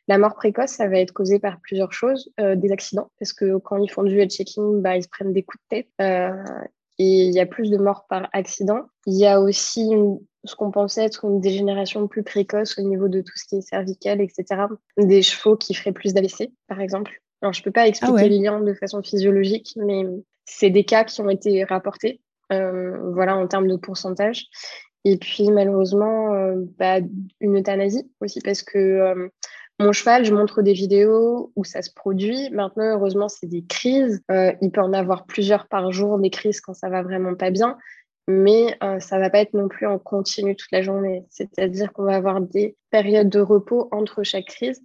[0.06, 3.56] La mort précoce, ça va être causé par plusieurs choses, euh, des accidents, parce que
[3.58, 5.88] quand ils font du head-checking, bah, ils se prennent des coups de tête.
[6.00, 6.44] Euh,
[6.98, 8.82] et il y a plus de morts par accident.
[9.06, 9.90] Il y a aussi
[10.44, 13.62] ce qu'on pensait être une dégénération plus précoce au niveau de tout ce qui est
[13.62, 14.66] cervical, etc.
[14.98, 17.20] Des chevaux qui feraient plus d'AVC, par exemple.
[17.42, 20.06] Alors, je ne peux pas expliquer ah les liens de façon physiologique, mais
[20.44, 22.20] c'est des cas qui ont été rapportés,
[22.52, 24.46] euh, voilà, en termes de pourcentage.
[25.04, 26.30] Et puis, malheureusement,
[26.78, 27.00] bah,
[27.40, 29.30] une euthanasie aussi, parce que
[29.80, 32.48] mon cheval, je montre des vidéos où ça se produit.
[32.50, 34.22] Maintenant, heureusement, c'est des crises.
[34.30, 37.50] Euh, il peut en avoir plusieurs par jour, des crises quand ça va vraiment pas
[37.50, 37.76] bien.
[38.28, 41.24] Mais euh, ça va pas être non plus en continu toute la journée.
[41.28, 44.80] C'est-à-dire qu'on va avoir des périodes de repos entre chaque crise.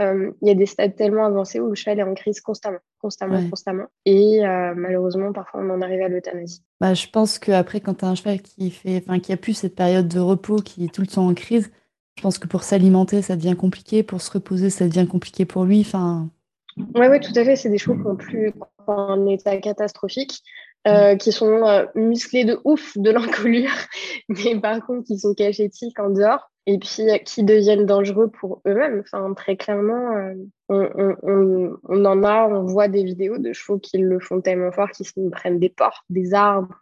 [0.00, 2.78] Euh, il y a des stades tellement avancés où le cheval est en crise constamment,
[3.00, 3.86] constamment, constamment.
[4.04, 4.40] Et
[4.76, 6.62] malheureusement, parfois, on en arrive à l'euthanasie.
[6.80, 9.74] Bah, je pense qu'après, quand tu as un cheval qui, fait, qui a plus cette
[9.74, 11.72] période de repos, qui est tout le temps en crise,
[12.18, 14.02] je pense que pour s'alimenter, ça devient compliqué.
[14.02, 15.82] Pour se reposer, ça devient compliqué pour lui.
[15.82, 16.28] Enfin...
[16.76, 17.54] Oui, ouais, tout à fait.
[17.54, 18.52] C'est des chevaux qui ont plus
[18.88, 20.42] en état catastrophique,
[20.88, 23.70] euh, qui sont euh, musclés de ouf de l'encolure,
[24.28, 28.62] mais par contre qui sont cachétiques en dehors et puis euh, qui deviennent dangereux pour
[28.66, 29.04] eux-mêmes.
[29.04, 30.34] Enfin, très clairement,
[30.68, 35.06] on, en a, on voit des vidéos de chevaux qui le font tellement fort qu'ils
[35.06, 36.74] se prennent des portes, des arbres,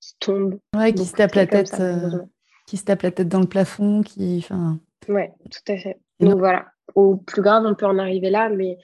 [0.00, 0.58] qui tombent.
[0.76, 1.80] Ouais, qui se tapent la tête
[2.66, 4.38] qui se tape la tête dans le plafond, qui.
[4.38, 4.78] Enfin...
[5.08, 5.98] Ouais, tout à fait.
[6.20, 8.78] Donc voilà, au plus grave, on peut en arriver là, mais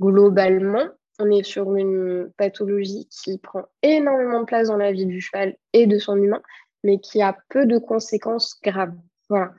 [0.00, 0.86] globalement,
[1.18, 5.56] on est sur une pathologie qui prend énormément de place dans la vie du cheval
[5.72, 6.42] et de son humain,
[6.82, 8.94] mais qui a peu de conséquences graves.
[9.28, 9.52] Voilà.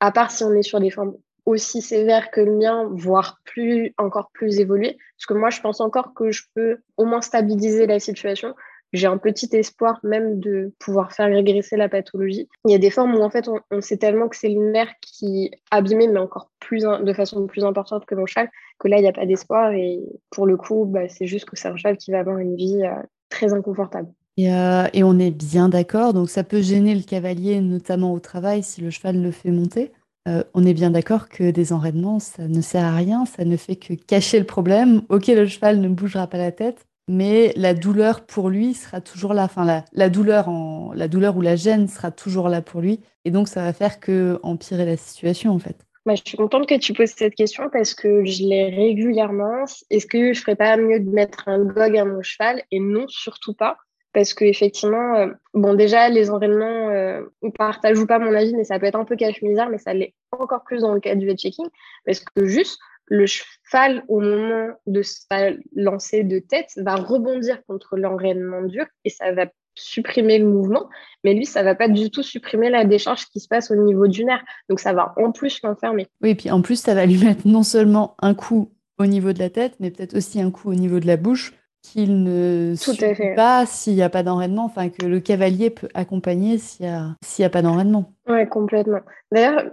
[0.00, 3.94] À part si on est sur des formes aussi sévères que le mien, voire plus,
[3.96, 4.98] encore plus évoluées.
[5.16, 8.54] Parce que moi, je pense encore que je peux au moins stabiliser la situation
[8.92, 12.48] j'ai un petit espoir même de pouvoir faire régresser la pathologie.
[12.64, 14.88] Il y a des formes où en fait on, sait tellement que c'est le nerf
[15.00, 19.02] qui abîmé, mais encore plus de façon plus importante que mon cheval, que là il
[19.02, 21.96] n'y a pas d'espoir et pour le coup, bah, c'est juste que c'est un cheval
[21.96, 24.08] qui va avoir une vie euh, très inconfortable.
[24.38, 28.62] Euh, et, on est bien d'accord, donc ça peut gêner le cavalier, notamment au travail,
[28.62, 29.92] si le cheval le fait monter.
[30.28, 33.56] Euh, on est bien d'accord que des enraînements, ça ne sert à rien, ça ne
[33.56, 35.02] fait que cacher le problème.
[35.08, 39.34] Ok, le cheval ne bougera pas la tête, mais la douleur pour lui sera toujours
[39.34, 39.44] là.
[39.44, 40.48] Enfin, la, douleur
[40.94, 44.00] la douleur ou la gêne sera toujours là pour lui, et donc ça va faire
[44.00, 45.76] que empirer la situation en fait.
[46.06, 49.64] Bah, je suis contente que tu poses cette question parce que je l'ai régulièrement.
[49.90, 52.62] Est-ce que je ferais pas mieux de mettre un gog à mon cheval?
[52.70, 53.76] Et non, surtout pas
[54.12, 58.54] parce que effectivement, euh, bon déjà les enraînements, euh, on partage ou pas mon avis,
[58.54, 61.14] mais ça peut être un peu cache-misère, mais ça l'est encore plus dans le cas
[61.14, 61.68] du head checking,
[62.04, 67.96] parce que juste le cheval au moment de sa lancée de tête va rebondir contre
[67.96, 70.88] l'enraînement dur et ça va supprimer le mouvement,
[71.24, 74.08] mais lui, ça va pas du tout supprimer la décharge qui se passe au niveau
[74.08, 74.42] du nerf.
[74.68, 76.08] Donc ça va en plus l'enfermer.
[76.20, 79.32] Oui, et puis en plus, ça va lui mettre non seulement un coup au niveau
[79.32, 81.54] de la tête, mais peut-être aussi un coup au niveau de la bouche
[81.92, 82.98] qu'il ne suit
[83.36, 87.46] pas s'il n'y a pas d'enraînement, enfin que le cavalier peut accompagner s'il n'y a,
[87.46, 88.12] a pas d'enraînement.
[88.28, 89.00] Oui, complètement.
[89.32, 89.64] D'ailleurs,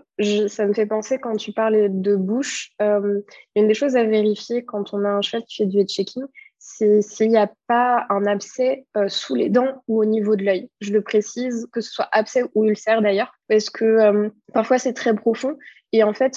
[0.47, 3.21] ça me fait penser quand tu parlais de bouche, euh,
[3.55, 6.23] une des choses à vérifier quand on a un cheval qui fait du head checking,
[6.23, 10.43] c'est s'il n'y a pas un abcès euh, sous les dents ou au niveau de
[10.43, 10.69] l'œil.
[10.81, 14.93] Je le précise, que ce soit abcès ou ulcère d'ailleurs, parce que euh, parfois c'est
[14.93, 15.57] très profond
[15.95, 16.33] et en fait,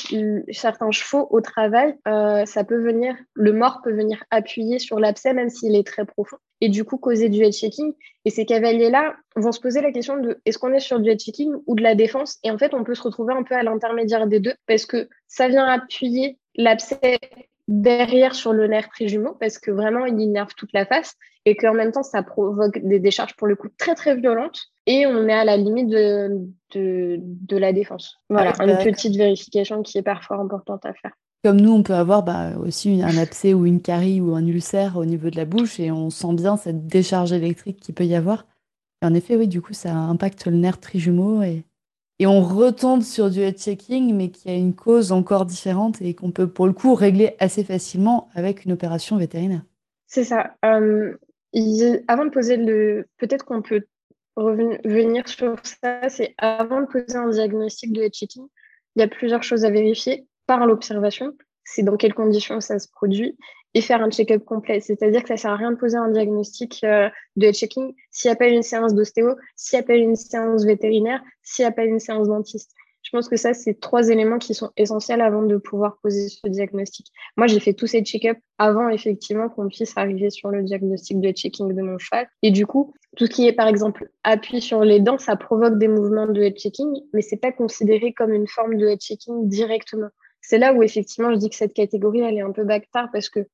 [0.52, 5.34] certains chevaux au travail, euh, ça peut venir, le mort peut venir appuyer sur l'abcès
[5.34, 7.92] même s'il est très profond et du coup causer du head checking.
[8.24, 11.18] Et ces cavaliers-là vont se poser la question de est-ce qu'on est sur du head
[11.18, 12.38] checking ou de la défense?
[12.44, 15.08] Et en fait, on peut se retrouver un peu à l'intermédiaire des deux parce que
[15.26, 17.18] ça vient appuyer l'abcès
[17.68, 21.74] derrière sur le nerf trijumeau parce que vraiment il innerve toute la face et qu'en
[21.74, 25.34] même temps ça provoque des décharges pour le coup très très violentes et on est
[25.34, 26.40] à la limite de,
[26.74, 28.16] de, la défense.
[28.30, 31.12] Voilà, une petite vérification qui est parfois importante à faire.
[31.44, 34.96] Comme nous, on peut avoir bah, aussi un abcès ou une carie ou un ulcère
[34.96, 38.16] au niveau de la bouche et on sent bien cette décharge électrique qu'il peut y
[38.16, 38.46] avoir.
[39.02, 41.64] Et en effet, oui, du coup, ça impacte le nerf trijumeau et
[42.18, 46.14] et on retombe sur du head checking, mais qui a une cause encore différente et
[46.14, 49.62] qu'on peut pour le coup régler assez facilement avec une opération vétérinaire.
[50.06, 50.56] C'est ça.
[50.64, 51.16] Euh,
[52.08, 53.84] avant de poser le, peut-être qu'on peut
[54.36, 58.46] revenir sur ça, c'est avant de poser un diagnostic de head checking,
[58.96, 61.34] il y a plusieurs choses à vérifier par l'observation.
[61.70, 63.36] C'est dans quelles conditions ça se produit
[63.74, 64.80] et faire un check-up complet.
[64.80, 68.32] C'est-à-dire que ça sert à rien de poser un diagnostic euh, de checking s'il n'y
[68.32, 71.72] a pas une séance d'ostéo, s'il n'y a pas une séance vétérinaire, s'il n'y a
[71.72, 72.72] pas une séance dentiste.
[73.02, 76.46] Je pense que ça, c'est trois éléments qui sont essentiels avant de pouvoir poser ce
[76.46, 77.06] diagnostic.
[77.38, 81.30] Moi, j'ai fait tous ces check-up avant, effectivement, qu'on puisse arriver sur le diagnostic de
[81.30, 82.28] checking de mon cheval.
[82.42, 85.78] Et du coup, tout ce qui est, par exemple, appui sur les dents, ça provoque
[85.78, 89.48] des mouvements de head checking, mais c'est pas considéré comme une forme de head checking
[89.48, 90.10] directement.
[90.40, 93.28] C'est là où, effectivement, je dis que cette catégorie, elle est un peu bactard parce
[93.28, 93.46] que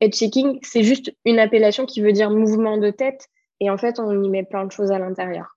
[0.00, 3.28] Head checking, c'est juste une appellation qui veut dire mouvement de tête.
[3.60, 5.56] Et en fait, on y met plein de choses à l'intérieur.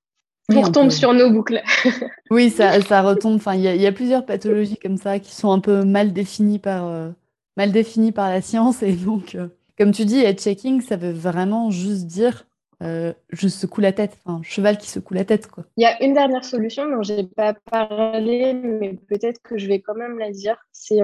[0.49, 1.61] on retombe sur nos boucles.
[2.31, 3.35] oui, ça, ça retombe.
[3.35, 6.87] Enfin, il y, a plusieurs pathologies comme ça qui sont un peu mal définies par,
[6.87, 7.09] euh,
[7.55, 8.81] mal définies par la science.
[8.81, 12.47] Et donc, euh, comme tu dis, head checking, ça veut vraiment juste dire
[12.81, 15.47] euh, je secoue la tête, enfin, cheval qui secoue la tête.
[15.47, 15.65] Quoi.
[15.77, 19.67] Il y a une dernière solution dont je n'ai pas parlé, mais peut-être que je
[19.67, 20.57] vais quand même la dire.
[20.71, 20.99] C'est,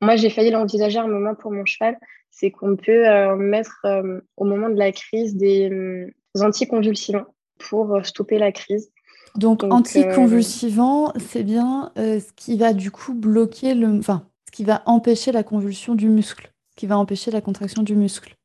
[0.00, 1.96] moi, j'ai failli l'envisager un moment pour mon cheval
[2.36, 7.24] c'est qu'on peut euh, mettre euh, au moment de la crise des, euh, anticonvulsivants
[7.58, 8.90] pour stopper la crise.
[9.36, 14.82] Donc, anticonvulsivants, c'est bien ce qui va du coup bloquer le, enfin, ce qui va
[14.86, 18.35] empêcher la convulsion du muscle, ce qui va empêcher la contraction du muscle.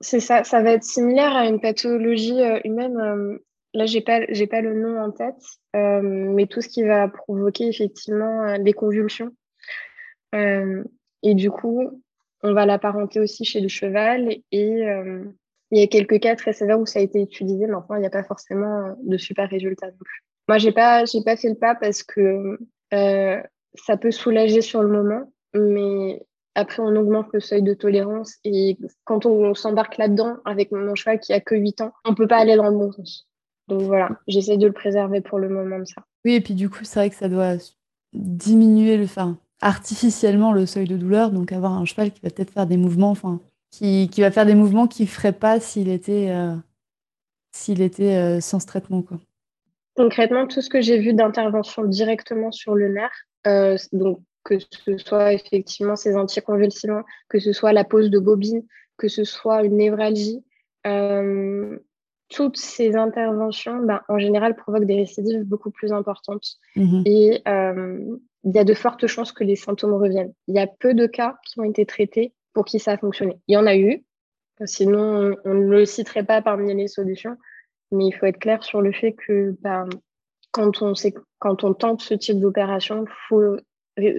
[0.00, 3.38] C'est ça, ça va être similaire à une pathologie humaine.
[3.74, 5.42] là, j'ai pas, pas le nom en tête,
[5.74, 9.32] mais tout ce qui va provoquer effectivement des convulsions.
[10.32, 12.02] et du coup,
[12.42, 15.24] on va l'apparenter aussi chez le cheval et euh,
[15.70, 18.00] il y a quelques cas très sévères où ça a été utilisé, mais enfin, il
[18.00, 19.88] n'y a pas forcément de super résultats
[20.48, 22.58] Moi, j'ai pas, j'ai pas fait le pas parce que
[22.94, 23.42] euh,
[23.74, 26.22] ça peut soulager sur le moment, mais
[26.54, 31.20] après, on augmente le seuil de tolérance et quand on, s'embarque là-dedans avec mon cheval
[31.20, 33.28] qui a que 8 ans, on peut pas aller dans le bon sens.
[33.68, 36.02] Donc voilà, j'essaie de le préserver pour le moment de ça.
[36.24, 37.56] Oui, et puis du coup, c'est vrai que ça doit
[38.12, 42.52] diminuer le, enfin, artificiellement le seuil de douleur, donc avoir un cheval qui va peut-être
[42.52, 43.40] faire des mouvements, enfin,
[43.70, 46.54] qui, qui, va faire des mouvements qu'il ne ferait pas s'il était, euh,
[47.52, 49.02] s'il était euh, sans ce traitement.
[49.02, 49.18] Quoi.
[49.96, 53.10] Concrètement, tout ce que j'ai vu d'intervention directement sur le nerf,
[53.46, 58.62] euh, donc que ce soit effectivement ces anticonvulsivants, que ce soit la pose de bobine,
[58.96, 60.42] que ce soit une névralgie,
[62.28, 66.56] toutes ces interventions, ben, en général, provoquent des récidives beaucoup plus importantes.
[66.76, 67.02] Mhm.
[67.06, 70.32] Et euh, il y a de fortes chances que les symptômes reviennent.
[70.46, 73.40] Il y a peu de cas qui ont été traités pour qui ça a fonctionné.
[73.48, 74.04] Il y en a eu,
[74.64, 77.36] sinon on ne le citerait pas parmi les solutions,
[77.92, 79.88] mais il faut être clair sur le fait que ben,
[80.50, 83.56] quand, on sait, quand on tente ce type d'opération, il faut,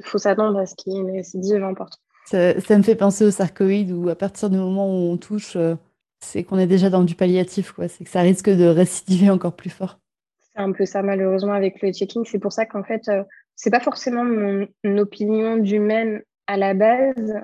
[0.04, 2.00] faut s'attendre à ce qu'il y ait une récidive importante.
[2.26, 5.56] Ça, ça, me fait penser au sarcoïde où à partir du moment où on touche...
[5.56, 5.76] Euh
[6.22, 7.88] c'est qu'on est déjà dans du palliatif, quoi.
[7.88, 10.00] C'est que ça risque de récidiver encore plus fort.
[10.40, 12.26] C'est un peu ça, malheureusement, avec le checking.
[12.26, 13.24] C'est pour ça qu'en fait, euh,
[13.56, 17.36] c'est pas forcément mon opinion d'humaine à la base,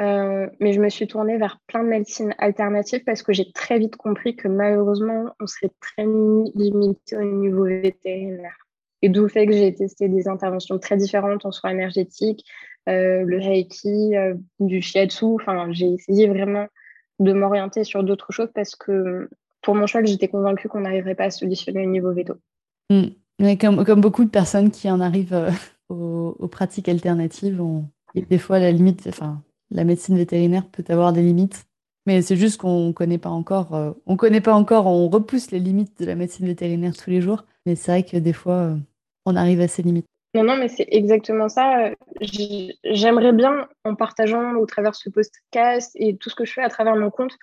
[0.00, 3.78] euh, mais je me suis tournée vers plein de médecines alternatives parce que j'ai très
[3.78, 8.65] vite compris que malheureusement, on serait très limité au niveau vétérinaire.
[9.02, 12.44] Et d'où le fait que j'ai testé des interventions très différentes en soins énergétiques,
[12.88, 14.12] euh, le reiki,
[14.60, 15.24] du shiatsu.
[15.34, 16.66] Enfin, j'ai essayé vraiment
[17.18, 19.28] de m'orienter sur d'autres choses parce que
[19.62, 22.34] pour mon choix, j'étais convaincue qu'on n'arriverait pas à solutionner au niveau veto.
[22.90, 23.08] Hmm.
[23.58, 25.50] comme, beaucoup de personnes qui en arrivent euh,
[25.88, 27.60] aux, pratiques alternatives,
[28.14, 31.66] des fois la limite, enfin, la médecine vétérinaire peut avoir des limites,
[32.06, 35.58] mais c'est juste qu'on connaît pas encore, euh, on connaît pas encore, on repousse les
[35.58, 38.76] limites de la médecine vétérinaire tous les jours, mais c'est vrai que des fois, euh,
[39.26, 40.06] on arrive à ces limites.
[40.34, 41.90] Non, non, mais c'est exactement ça.
[42.84, 46.68] J'aimerais bien, en partageant au travers ce podcast et tout ce que je fais à
[46.68, 47.36] travers mon compte,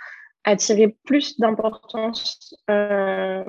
[0.44, 3.44] attirer plus d'importance euh,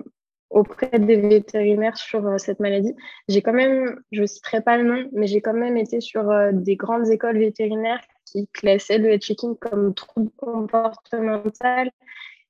[0.50, 2.94] auprès des vétérinaires sur euh, cette maladie.
[3.28, 6.24] J'ai quand même, je ne citerai pas le nom, mais j'ai quand même été sur
[6.52, 11.90] des grandes écoles vétérinaires qui classaient le head-checking comme trouble comportemental.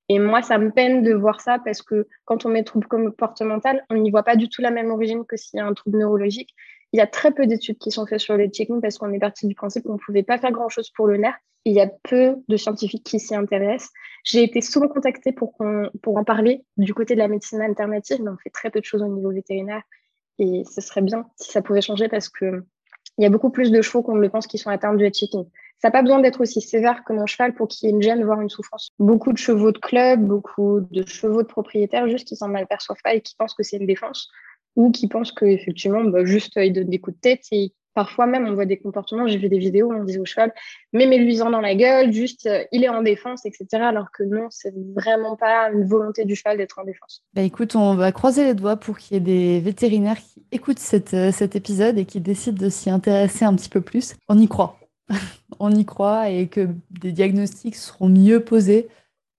[0.08, 3.84] Et moi, ça me peine de voir ça parce que quand on met trouble comportemental,
[3.90, 5.98] on n'y voit pas du tout la même origine que s'il y a un trouble
[5.98, 6.54] neurologique.
[6.92, 9.18] Il y a très peu d'études qui sont faites sur le checking parce qu'on est
[9.18, 11.34] parti du principe qu'on ne pouvait pas faire grand-chose pour le nerf.
[11.64, 13.90] Il y a peu de scientifiques qui s'y intéressent.
[14.22, 18.36] J'ai été souvent contactée pour, en parler du côté de la médecine alternative, mais on
[18.36, 19.82] fait très peu de choses au niveau vétérinaire.
[20.38, 22.62] Et ce serait bien si ça pouvait changer parce que
[23.16, 25.08] il y a beaucoup plus de chevaux qu'on ne le pense qui sont atteints du
[25.08, 25.46] checking.
[25.78, 28.02] Ça n'a pas besoin d'être aussi sévère que mon cheval pour qu'il y ait une
[28.02, 28.88] gêne, voire une souffrance.
[28.98, 33.14] Beaucoup de chevaux de club, beaucoup de chevaux de propriétaires, juste qui s'en malperçoivent pas
[33.14, 34.28] et qui pensent que c'est une défense
[34.76, 38.46] ou qui pensent qu'effectivement, bah, juste, ils donnent des coups de tête et parfois même,
[38.46, 39.26] on voit des comportements.
[39.26, 40.52] J'ai vu des vidéos où on disait au cheval,
[40.92, 43.66] mais mets-lui-en dans la gueule, juste, il est en défense, etc.
[43.82, 47.22] Alors que non, c'est vraiment pas une volonté du cheval d'être en défense.
[47.34, 50.80] Bah écoute, on va croiser les doigts pour qu'il y ait des vétérinaires qui écoutent
[51.14, 54.14] euh, cet épisode et qui décident de s'y intéresser un petit peu plus.
[54.28, 54.78] On y croit.
[55.60, 58.88] on y croit et que des diagnostics seront mieux posés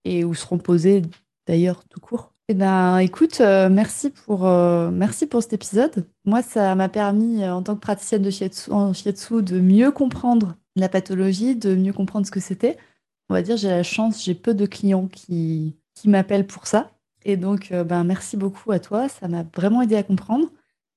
[0.04, 1.02] et ou seront posés
[1.46, 6.06] d'ailleurs tout court eh ben, écoute, euh, merci pour euh, merci pour cet épisode.
[6.24, 10.54] Moi, ça m'a permis, euh, en tant que praticienne de shiatsu, en de mieux comprendre
[10.76, 12.76] la pathologie, de mieux comprendre ce que c'était.
[13.28, 16.92] On va dire, j'ai la chance, j'ai peu de clients qui, qui m'appellent pour ça.
[17.24, 19.08] Et donc, ben, merci beaucoup à toi.
[19.08, 20.48] Ça m'a vraiment aidé à comprendre.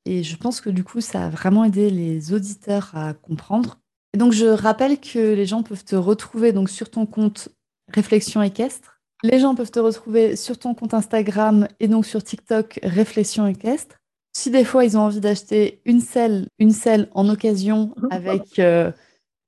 [0.05, 3.79] Et je pense que du coup, ça a vraiment aidé les auditeurs à comprendre.
[4.17, 7.49] Donc, je rappelle que les gens peuvent te retrouver donc sur ton compte
[7.91, 12.79] Réflexion équestre les gens peuvent te retrouver sur ton compte Instagram et donc sur TikTok
[12.83, 13.97] Réflexion équestre.
[14.33, 18.91] Si des fois ils ont envie d'acheter une selle, une selle en occasion avec euh,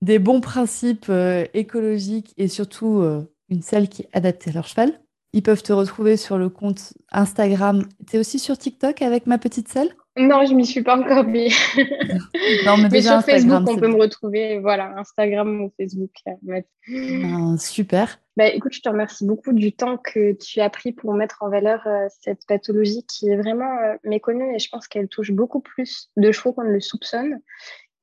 [0.01, 4.68] des bons principes euh, écologiques et surtout euh, une selle qui est adaptée à leur
[4.68, 4.99] cheval,
[5.34, 7.88] ils peuvent te retrouver sur le compte Instagram.
[8.07, 9.95] Tu es aussi sur TikTok avec ma petite selle?
[10.18, 11.53] Non, je m'y suis pas encore mis.
[12.66, 14.59] non, mais, sur Facebook, on peut me retrouver.
[14.59, 16.12] Voilà, Instagram ou Facebook.
[16.41, 18.20] Ben, super.
[18.36, 21.49] Bah, écoute, je te remercie beaucoup du temps que tu as pris pour mettre en
[21.49, 25.62] valeur euh, cette pathologie qui est vraiment euh, méconnue et je pense qu'elle touche beaucoup
[25.62, 27.39] plus de chevaux qu'on ne le soupçonne.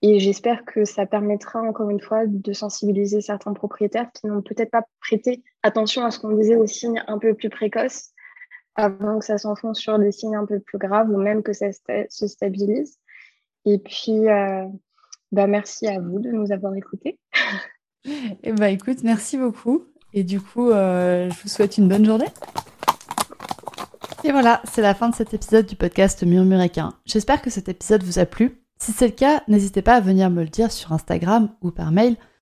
[0.00, 4.70] Et j'espère que ça permettra encore une fois de sensibiliser certains propriétaires qui n'ont peut-être
[4.70, 8.12] pas prêté attention à ce qu'on disait aux signes un peu plus précoces
[8.78, 11.66] avant que ça s'enfonce sur des signes un peu plus graves ou même que ça
[12.08, 12.96] se stabilise.
[13.64, 14.64] Et puis, euh,
[15.32, 17.18] bah, merci à vous de nous avoir écoutés.
[18.42, 19.84] Eh bah, écoute, merci beaucoup.
[20.14, 22.28] Et du coup, euh, je vous souhaite une bonne journée.
[24.24, 26.94] Et voilà, c'est la fin de cet épisode du podcast Murmuréquin.
[27.04, 28.62] J'espère que cet épisode vous a plu.
[28.78, 31.90] Si c'est le cas, n'hésitez pas à venir me le dire sur Instagram ou par
[31.90, 32.16] mail